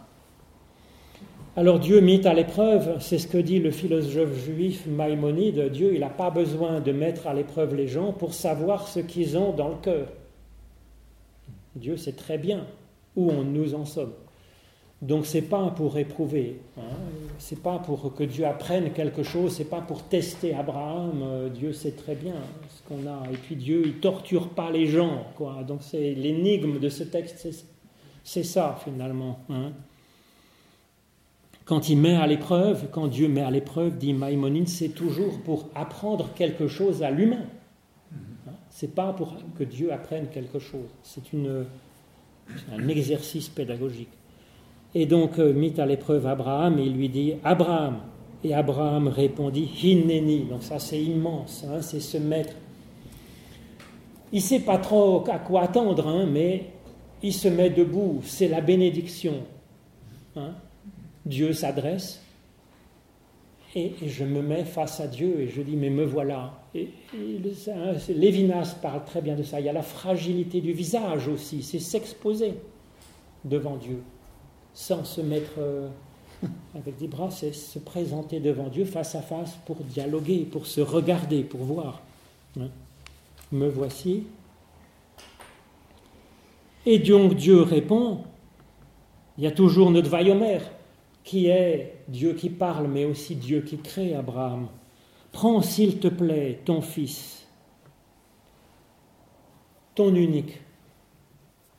[1.57, 5.99] Alors Dieu mit à l'épreuve, c'est ce que dit le philosophe juif Maïmonide, Dieu, il
[5.99, 9.67] n'a pas besoin de mettre à l'épreuve les gens pour savoir ce qu'ils ont dans
[9.67, 10.07] le cœur.
[11.75, 12.65] Dieu sait très bien
[13.17, 14.13] où on nous en sommes.
[15.01, 16.81] Donc c'est pas pour éprouver, hein.
[17.39, 21.23] c'est pas pour que Dieu apprenne quelque chose, c'est pas pour tester Abraham.
[21.23, 22.35] Euh, Dieu sait très bien
[22.69, 23.23] ce qu'on a.
[23.31, 25.63] Et puis Dieu, il torture pas les gens, quoi.
[25.67, 27.47] Donc c'est l'énigme de ce texte,
[28.23, 29.39] c'est ça finalement.
[29.49, 29.71] Hein.
[31.65, 35.67] Quand il met à l'épreuve, quand Dieu met à l'épreuve, dit Maïmonide, c'est toujours pour
[35.73, 37.47] apprendre quelque chose à l'humain.
[38.13, 38.51] Hein.
[38.69, 40.89] C'est pas pour que Dieu apprenne quelque chose.
[41.01, 41.23] C'est
[42.71, 44.09] un exercice pédagogique.
[44.93, 47.99] Et donc euh, mit à l'épreuve Abraham et il lui dit Abraham.
[48.43, 50.45] Et Abraham répondit Hinneni.
[50.45, 52.53] Donc ça c'est immense, hein, c'est se mettre.
[54.33, 56.65] Il ne sait pas trop à quoi attendre, hein, mais
[57.21, 58.21] il se met debout.
[58.23, 59.43] C'est la bénédiction.
[60.35, 60.53] Hein.
[61.25, 62.21] Dieu s'adresse
[63.75, 66.59] et, je me mets face à Dieu et je dis mais me voilà.
[66.75, 66.89] Et,
[68.09, 69.59] Lévinas parle très bien de ça.
[69.59, 72.55] Il y a la fragilité du visage aussi, c'est s'exposer
[73.45, 74.01] devant Dieu
[74.73, 75.89] sans se mettre euh,
[76.75, 80.81] avec des bras, c'est se présenter devant Dieu face à face pour dialoguer, pour se
[80.81, 82.01] regarder, pour voir.
[82.59, 82.69] Hein.
[83.51, 84.23] Me voici.
[86.85, 88.23] Et donc Dieu répond,
[89.37, 90.59] il y a toujours notre Vayomer,
[91.23, 94.67] qui est Dieu qui parle, mais aussi Dieu qui crée Abraham.
[95.31, 97.47] Prends, s'il te plaît, ton fils,
[99.95, 100.59] ton unique,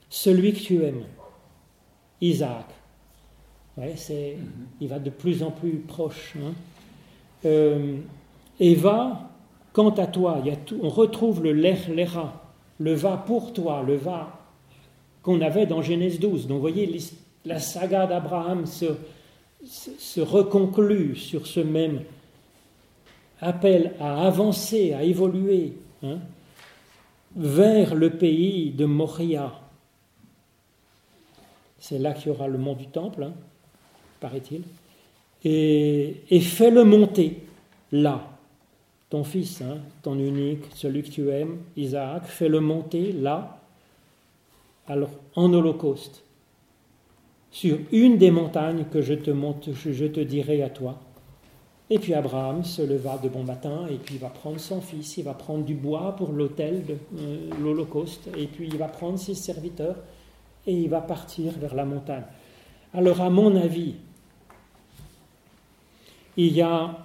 [0.08, 1.04] celui que tu aimes,
[2.20, 2.66] Isaac,
[3.78, 4.36] Ouais, c'est,
[4.80, 6.34] il va de plus en plus proche.
[6.36, 6.52] Hein.
[7.46, 7.96] Euh,
[8.60, 9.30] Eva,
[9.72, 13.82] quant à toi, il y a on retrouve le ler, lera, le va pour toi,
[13.82, 14.38] le va
[15.22, 16.48] qu'on avait dans Genèse 12.
[16.48, 16.98] Donc vous voyez,
[17.44, 18.86] la saga d'Abraham se,
[19.64, 22.02] se, reconclut sur ce même
[23.40, 26.18] appel à avancer, à évoluer hein,
[27.34, 29.52] vers le pays de Moria.
[31.78, 33.24] C'est là qu'il y aura le mont du temple.
[33.24, 33.32] Hein
[34.22, 34.62] paraît-il,
[35.44, 37.40] et, fais-le monter
[37.90, 38.28] là.
[39.10, 43.58] Ton fils, hein, ton unique, celui que tu aimes, Isaac, fais-le monter là,
[44.86, 46.22] alors en holocauste,
[47.50, 50.98] sur une des montagnes que je te, monte, je te dirai à toi.
[51.90, 55.18] Et puis Abraham se leva de bon matin et puis il va prendre son fils,
[55.18, 59.18] il va prendre du bois pour l'autel de euh, l'Holocauste et puis il va prendre
[59.18, 59.96] ses serviteurs
[60.66, 62.24] et il va partir vers la montagne.
[62.94, 63.96] Alors à mon avis,
[66.36, 66.98] il y a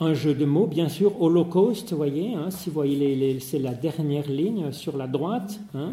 [0.00, 3.74] un jeu de mots, bien sûr, Holocauste, vous voyez, hein, si vous voyez, c'est la
[3.74, 5.60] dernière ligne sur la droite.
[5.74, 5.92] Hein.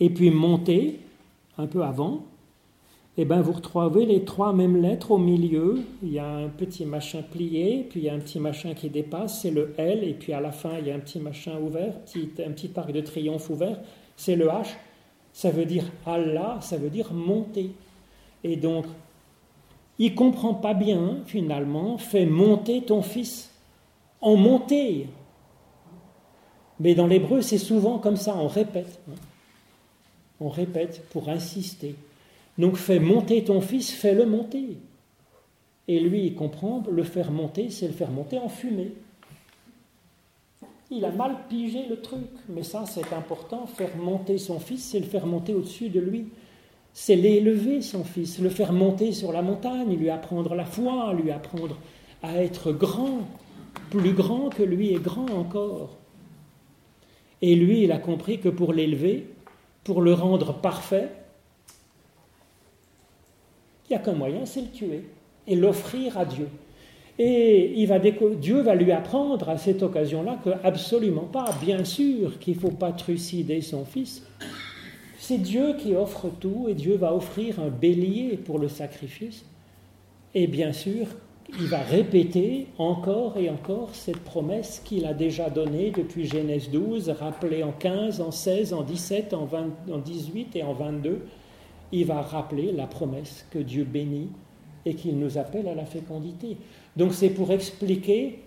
[0.00, 1.00] Et puis monter,
[1.56, 2.24] un peu avant,
[3.16, 5.80] et eh ben vous retrouvez les trois mêmes lettres au milieu.
[6.04, 8.90] Il y a un petit machin plié, puis il y a un petit machin qui
[8.90, 11.58] dépasse, c'est le L, et puis à la fin il y a un petit machin
[11.60, 13.76] ouvert, un petit arc de triomphe ouvert,
[14.16, 14.68] c'est le H.
[15.32, 17.72] Ça veut dire Allah, ça veut dire monter.
[18.44, 18.84] Et donc
[19.98, 23.50] il comprend pas bien, finalement, fais monter ton fils.
[24.20, 25.06] En monter.
[26.80, 29.00] Mais dans l'hébreu, c'est souvent comme ça, on répète.
[30.40, 31.96] On répète pour insister.
[32.58, 34.78] Donc fais monter ton fils, fais-le monter.
[35.88, 38.92] Et lui, il comprend, le faire monter, c'est le faire monter en fumée.
[40.90, 45.00] Il a mal pigé le truc, mais ça c'est important, faire monter son fils, c'est
[45.00, 46.28] le faire monter au-dessus de lui
[47.00, 51.30] c'est l'élever, son fils, le faire monter sur la montagne, lui apprendre la foi, lui
[51.30, 51.78] apprendre
[52.24, 53.20] à être grand,
[53.90, 55.96] plus grand que lui est grand encore.
[57.40, 59.28] Et lui, il a compris que pour l'élever,
[59.84, 61.08] pour le rendre parfait,
[63.84, 65.04] il n'y a qu'un moyen, c'est le tuer
[65.46, 66.48] et l'offrir à Dieu.
[67.20, 72.40] Et il va Dieu va lui apprendre à cette occasion-là que absolument pas, bien sûr
[72.40, 74.24] qu'il ne faut pas trucider son fils,
[75.28, 79.44] c'est Dieu qui offre tout et Dieu va offrir un bélier pour le sacrifice.
[80.34, 81.06] Et bien sûr,
[81.60, 87.10] il va répéter encore et encore cette promesse qu'il a déjà donnée depuis Genèse 12,
[87.10, 91.20] rappelée en 15, en 16, en 17, en, 20, en 18 et en 22.
[91.92, 94.30] Il va rappeler la promesse que Dieu bénit
[94.86, 96.56] et qu'il nous appelle à la fécondité.
[96.96, 98.38] Donc c'est pour expliquer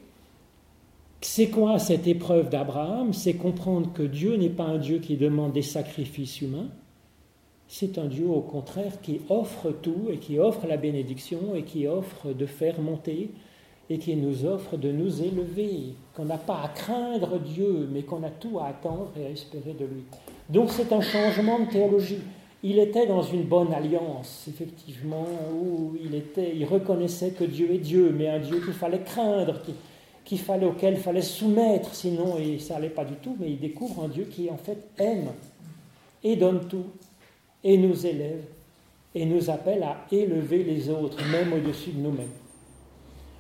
[1.22, 3.14] c'est quoi cette épreuve d'Abraham?
[3.14, 6.70] C'est comprendre que Dieu n'est pas un Dieu qui demande des sacrifices humains,
[7.74, 11.88] c'est un Dieu au contraire qui offre tout et qui offre la bénédiction et qui
[11.88, 13.30] offre de faire monter
[13.90, 18.24] et qui nous offre de nous élever, qu'on n'a pas à craindre Dieu, mais qu'on
[18.24, 20.04] a tout à attendre et à espérer de lui.
[20.50, 22.20] Donc c'est un changement de théologie.
[22.64, 27.80] Il était dans une bonne alliance, effectivement, où il, était, il reconnaissait que Dieu est
[27.80, 29.62] Dieu, mais un Dieu qu'il fallait craindre,
[30.26, 33.60] qu'il fallait, auquel il fallait soumettre, sinon et ça n'allait pas du tout, mais il
[33.60, 35.32] découvre un Dieu qui en fait aime
[36.24, 36.86] et donne tout,
[37.64, 38.44] et nous élève
[39.14, 42.32] et nous appelle à élever les autres, même au-dessus de nous-mêmes.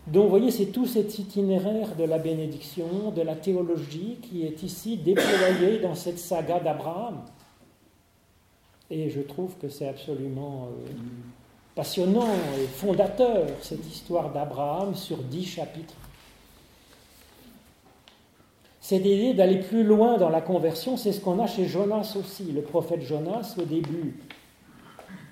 [0.07, 4.63] Donc vous voyez, c'est tout cet itinéraire de la bénédiction, de la théologie qui est
[4.63, 7.21] ici déployé dans cette saga d'Abraham.
[8.89, 10.91] Et je trouve que c'est absolument euh,
[11.75, 12.27] passionnant
[12.59, 15.93] et fondateur, cette histoire d'Abraham sur dix chapitres.
[18.81, 22.51] C'est l'idée d'aller plus loin dans la conversion, c'est ce qu'on a chez Jonas aussi.
[22.51, 24.19] Le prophète Jonas, au début,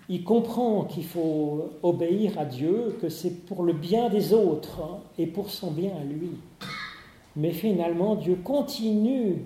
[0.07, 4.99] il comprend qu'il faut obéir à Dieu, que c'est pour le bien des autres hein,
[5.17, 6.29] et pour son bien à lui.
[7.35, 9.45] Mais finalement, Dieu continue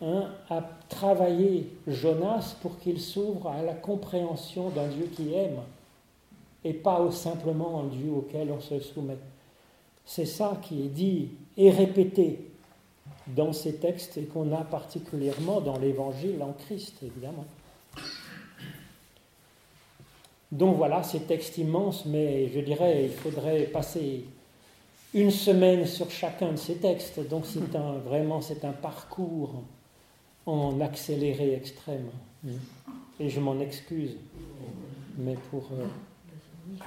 [0.00, 5.58] hein, à travailler Jonas pour qu'il s'ouvre à la compréhension d'un Dieu qui aime
[6.64, 9.18] et pas simplement un Dieu auquel on se soumet.
[10.04, 12.48] C'est ça qui est dit et répété
[13.34, 17.44] dans ces textes et qu'on a particulièrement dans l'Évangile en Christ, évidemment.
[20.50, 24.24] Donc voilà, ces textes immenses, mais je dirais, il faudrait passer
[25.14, 27.26] une semaine sur chacun de ces textes.
[27.28, 29.62] Donc c'est un, vraiment, c'est un parcours
[30.46, 32.08] en accéléré extrême.
[33.20, 34.16] Et je m'en excuse.
[35.18, 35.84] Mais pour euh,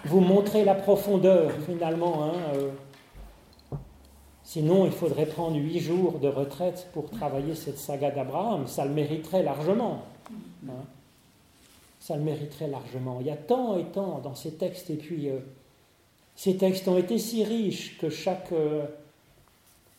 [0.06, 2.72] vous montrer la profondeur, finalement, hein, euh,
[4.52, 8.68] Sinon, il faudrait prendre huit jours de retraite pour travailler cette saga d'Abraham.
[8.68, 10.04] Ça le mériterait largement.
[10.68, 10.84] Hein.
[12.02, 13.20] Ça le mériterait largement.
[13.22, 14.90] Il y a tant et tant dans ces textes.
[14.90, 15.38] Et puis, euh,
[16.36, 18.08] ces textes ont été si riches que
[18.52, 18.84] euh,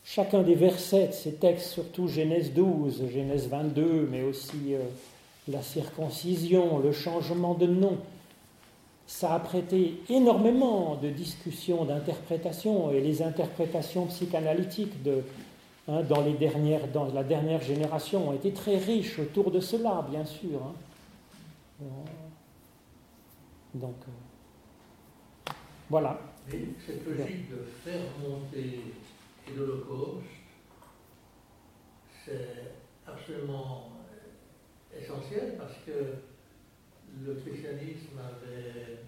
[0.04, 4.80] chacun des versets ces textes, surtout Genèse 12, Genèse 22, mais aussi euh,
[5.48, 7.96] la circoncision, le changement de nom,
[9.06, 15.22] ça a prêté énormément de discussions, d'interprétations, et les interprétations psychanalytiques de,
[15.88, 20.06] hein, dans, les dernières, dans la dernière génération ont été très riches autour de cela,
[20.10, 20.60] bien sûr.
[21.82, 21.86] Hein.
[23.74, 25.52] Donc, euh,
[25.90, 26.18] voilà.
[26.48, 28.80] Mais cette logique de faire monter
[29.56, 30.24] l'Holocauste,
[32.24, 32.72] c'est
[33.06, 33.90] absolument
[34.96, 36.31] essentiel parce que
[37.20, 38.98] le christianisme avait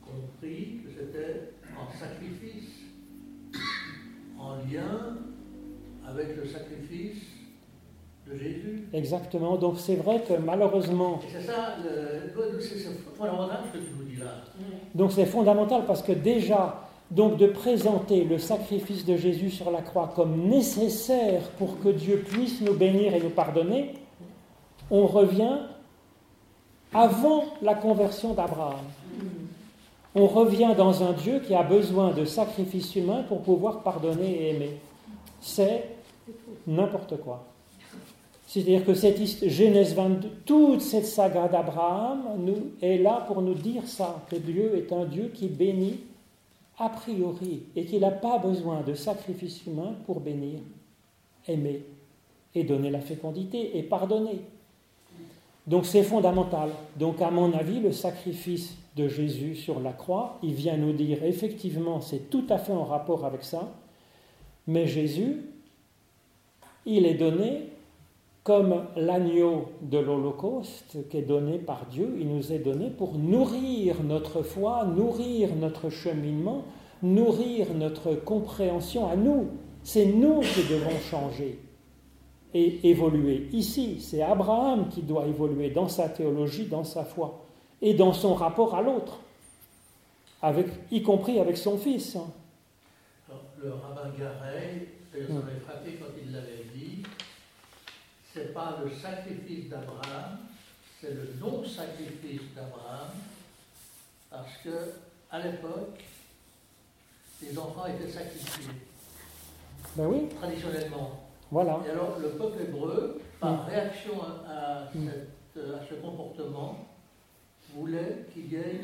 [0.00, 2.80] compris que c'était un sacrifice
[4.38, 5.18] en lien
[6.06, 7.22] avec le sacrifice
[8.26, 8.88] de Jésus.
[8.92, 11.20] Exactement, donc c'est vrai que malheureusement...
[11.30, 11.76] C'est ça,
[12.60, 12.78] c'est
[13.16, 14.44] fondamental ce que tu nous dis là.
[14.94, 19.82] Donc c'est fondamental parce que déjà, donc de présenter le sacrifice de Jésus sur la
[19.82, 23.94] croix comme nécessaire pour que Dieu puisse nous bénir et nous pardonner,
[24.90, 25.58] on revient
[26.94, 28.84] avant la conversion d'Abraham.
[30.14, 34.50] On revient dans un Dieu qui a besoin de sacrifices humains pour pouvoir pardonner et
[34.50, 34.76] aimer.
[35.40, 35.84] C'est
[36.66, 37.46] n'importe quoi.
[38.46, 42.24] C'est-à-dire que cette Genèse 22, toute cette saga d'Abraham
[42.82, 46.00] est là pour nous dire ça, que Dieu est un Dieu qui bénit
[46.78, 50.58] a priori et qu'il n'a pas besoin de sacrifices humains pour bénir,
[51.48, 51.86] aimer
[52.54, 54.42] et donner la fécondité et pardonner.
[55.66, 56.70] Donc c'est fondamental.
[56.96, 61.22] Donc à mon avis, le sacrifice de Jésus sur la croix, il vient nous dire
[61.24, 63.72] effectivement, c'est tout à fait en rapport avec ça,
[64.66, 65.42] mais Jésus,
[66.84, 67.68] il est donné
[68.42, 74.02] comme l'agneau de l'Holocauste qui est donné par Dieu, il nous est donné pour nourrir
[74.02, 76.64] notre foi, nourrir notre cheminement,
[77.02, 79.46] nourrir notre compréhension à nous.
[79.84, 81.58] C'est nous qui devons changer
[82.54, 83.48] et évoluer.
[83.52, 87.44] Ici, c'est Abraham qui doit évoluer dans sa théologie, dans sa foi
[87.80, 89.18] et dans son rapport à l'autre,
[90.40, 92.16] avec, y compris avec son fils.
[92.16, 92.30] Hein.
[93.62, 97.02] le rabbin Garey, ça m'avait frappé quand il l'avait dit,
[98.32, 100.38] c'est pas le sacrifice d'Abraham,
[101.00, 103.10] c'est le non-sacrifice d'Abraham,
[104.30, 104.92] parce que
[105.30, 105.98] à l'époque,
[107.42, 108.72] les enfants étaient sacrifiés.
[109.96, 110.28] Ben oui.
[110.38, 111.21] Traditionnellement.
[111.52, 111.78] Voilà.
[111.86, 113.66] Et alors, le peuple hébreu, par mm.
[113.68, 114.14] réaction
[114.48, 115.08] à, mm.
[115.54, 116.78] ce comportement,
[117.76, 118.80] voulait qu'il y ait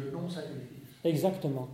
[0.00, 0.98] le non-sacrifice.
[1.04, 1.68] Exactement.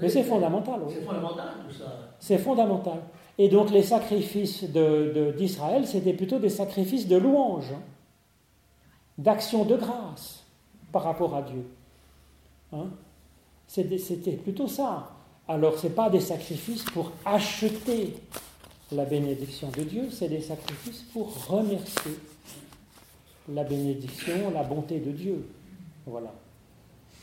[0.00, 0.80] Mais c'est fondamental.
[0.88, 2.14] C'est fondamental tout ça.
[2.18, 3.00] C'est fondamental.
[3.36, 7.82] Et donc les sacrifices d'Israël, de, c'était plutôt des sacrifices de louange, hein,
[9.18, 10.44] d'action de grâce
[10.90, 11.66] par rapport à Dieu.
[12.72, 12.86] Hein.
[13.66, 15.13] C'était plutôt ça.
[15.48, 18.14] Alors, ce n'est pas des sacrifices pour acheter
[18.92, 22.12] la bénédiction de Dieu, c'est des sacrifices pour remercier
[23.52, 25.46] la bénédiction, la bonté de Dieu.
[26.06, 26.32] Voilà.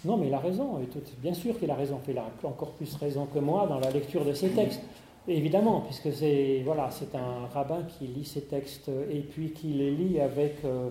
[0.04, 0.80] Non, mais il a raison,
[1.20, 4.26] bien sûr qu'il a raison, il a encore plus raison que moi dans la lecture
[4.26, 4.82] de ces textes.
[5.28, 9.92] Évidemment, puisque c'est voilà, c'est un rabbin qui lit ces textes et puis qui les
[9.92, 10.90] lit avec, euh,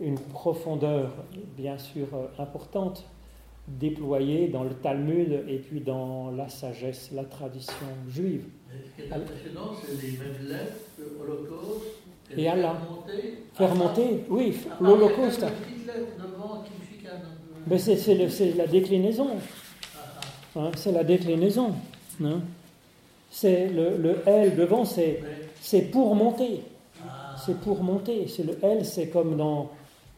[0.00, 1.12] une profondeur
[1.56, 2.06] bien sûr
[2.38, 3.04] importante
[3.78, 7.74] déployée dans le Talmud et puis dans la sagesse, la tradition
[8.08, 8.44] juive.
[8.68, 11.84] Ce qui est impressionnant, c'est les mêmes lettres que l'Holocauste.
[12.36, 12.76] Et Allah.
[13.54, 15.44] Faire monter, oui, l'Holocauste.
[17.66, 19.30] Mais c'est la déclinaison.
[20.56, 21.74] Hein, c'est la déclinaison.
[22.22, 22.40] Hein.
[23.30, 25.22] C'est le, le, L devant, c'est
[25.90, 26.62] pour monter.
[27.44, 28.26] C'est pour monter.
[28.28, 29.70] C'est le L, c'est comme dans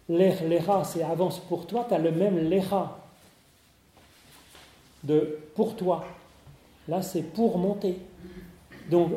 [0.09, 3.02] l'air, l'era, c'est avance pour toi, tu as le même l'era
[5.05, 6.05] de pour toi.
[6.89, 7.97] Là, c'est pour monter.
[8.91, 9.12] Donc,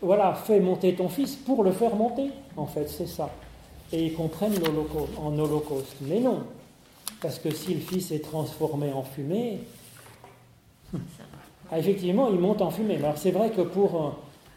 [0.00, 3.30] voilà, fais monter ton fils pour le faire monter, en fait, c'est ça.
[3.92, 5.96] Et ils comprennent l'holocauste, en holocauste.
[6.02, 6.44] Mais non,
[7.20, 9.60] parce que si le fils est transformé en fumée,
[11.70, 12.96] ah, effectivement, il monte en fumée.
[12.96, 14.12] Alors c'est vrai que pour, vous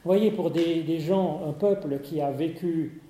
[0.05, 3.01] voyez, pour des, des, gens, un peuple qui a vécu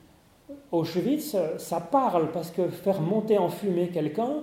[0.71, 4.35] Auschwitz, ça parle, parce que faire monter en fumée quelqu'un,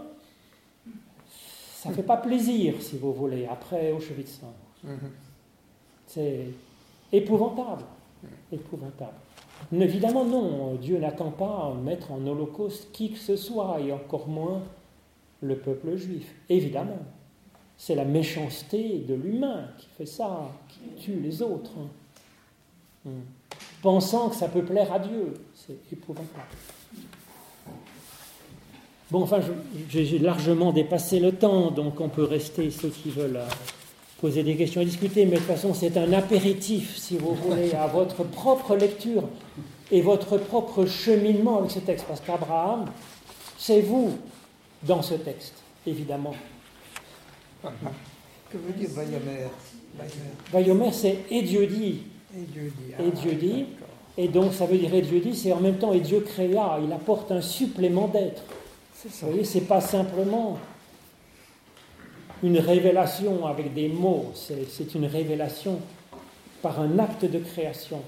[1.89, 4.41] ça ne fait pas plaisir, si vous voulez, après Auschwitz.
[4.85, 4.91] Mm-hmm.
[6.07, 6.45] C'est
[7.11, 7.85] épouvantable.
[8.53, 9.15] Épouvantable.
[9.73, 10.75] Évidemment, non.
[10.75, 14.63] Dieu n'attend pas mettre en holocauste qui que ce soit, et encore moins
[15.41, 16.35] le peuple juif.
[16.51, 16.99] Évidemment.
[17.79, 21.73] C'est la méchanceté de l'humain qui fait ça, qui tue les autres.
[23.07, 23.21] Hmm.
[23.81, 25.33] Pensant que ça peut plaire à Dieu.
[25.55, 26.45] C'est épouvantable.
[29.11, 29.41] Bon, enfin,
[29.89, 33.41] j'ai largement dépassé le temps, donc on peut rester, ceux qui veulent,
[34.21, 37.73] poser des questions et discuter, mais de toute façon, c'est un apéritif, si vous voulez,
[37.73, 39.23] à votre propre lecture
[39.91, 42.05] et votre propre cheminement avec ce texte.
[42.07, 42.87] Parce qu'Abraham,
[43.57, 44.11] c'est vous
[44.83, 45.55] dans ce texte,
[45.87, 46.35] évidemment.
[47.63, 49.49] Que veut dire Vayomer?
[50.53, 52.03] Vayomer, c'est et Dieu dit.
[52.37, 52.93] Et Dieu dit.
[52.99, 53.67] et Dieu ah, dit.
[54.19, 56.79] Et donc, ça veut dire et Dieu dit, c'est en même temps et Dieu créa.
[56.85, 58.43] Il apporte un supplément d'être.
[59.05, 60.59] Vous voyez, c'est pas simplement
[62.43, 65.81] une révélation avec des mots, c'est une révélation
[66.63, 68.03] par un acte de création.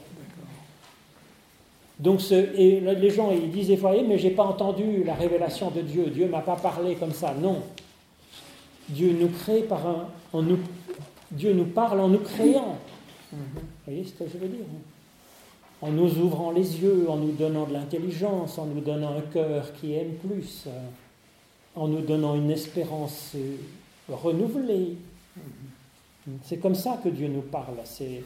[2.00, 5.70] Donc, ce, et les gens ils disent des fois, mais j'ai pas entendu la révélation
[5.70, 7.34] de Dieu, Dieu m'a pas parlé comme ça.
[7.34, 7.62] Non,
[8.88, 10.58] Dieu nous crée par un, en nous,
[11.30, 12.78] Dieu nous parle en nous créant.
[13.30, 13.38] Vous
[13.86, 14.89] voyez ce que je veux dire hein?
[15.82, 19.72] En nous ouvrant les yeux, en nous donnant de l'intelligence, en nous donnant un cœur
[19.74, 20.66] qui aime plus,
[21.74, 23.56] en nous donnant une espérance euh,
[24.08, 24.96] renouvelée.
[26.44, 27.76] C'est comme ça que Dieu nous parle.
[27.84, 28.22] C'est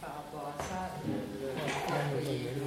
[0.00, 2.62] par rapport à ça, le, le, feu, il y a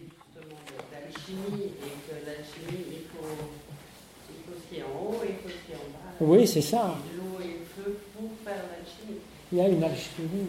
[0.00, 0.60] justement
[0.90, 3.36] d'alchimie et que l'alchimie, il faut,
[4.30, 6.16] il faut ce qui est en haut et il faut ce qui est en bas.
[6.20, 6.96] Oui, c'est ça.
[7.14, 8.81] L'eau et le feu pour faire l'alchimie.
[9.52, 10.48] Il y a une alchimie.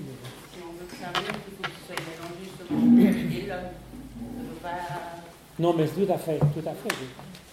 [0.54, 3.72] Si on veut que ça arrive, il faut que ce soit mélangé justement et l'homme.
[5.60, 6.96] Non, mais tout à fait, tout à fait.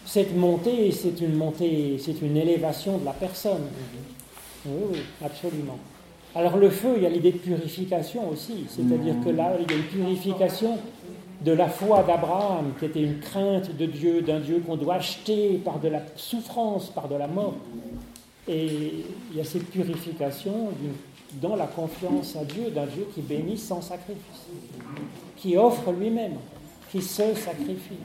[0.06, 3.68] Cette montée, c'est une montée, c'est une élévation de la personne.
[4.64, 5.78] Oui, oui, absolument.
[6.36, 9.74] Alors le feu, il y a l'idée de purification aussi, c'est-à-dire que là, il y
[9.74, 10.78] a une purification
[11.40, 15.60] de la foi d'Abraham, qui était une crainte de Dieu, d'un Dieu qu'on doit acheter
[15.64, 17.56] par de la souffrance, par de la mort.
[18.46, 20.68] Et il y a cette purification
[21.34, 24.46] dans la confiance à Dieu, d'un Dieu qui bénit sans sacrifice,
[25.36, 26.36] qui offre lui-même,
[26.90, 27.98] qui se sacrifie.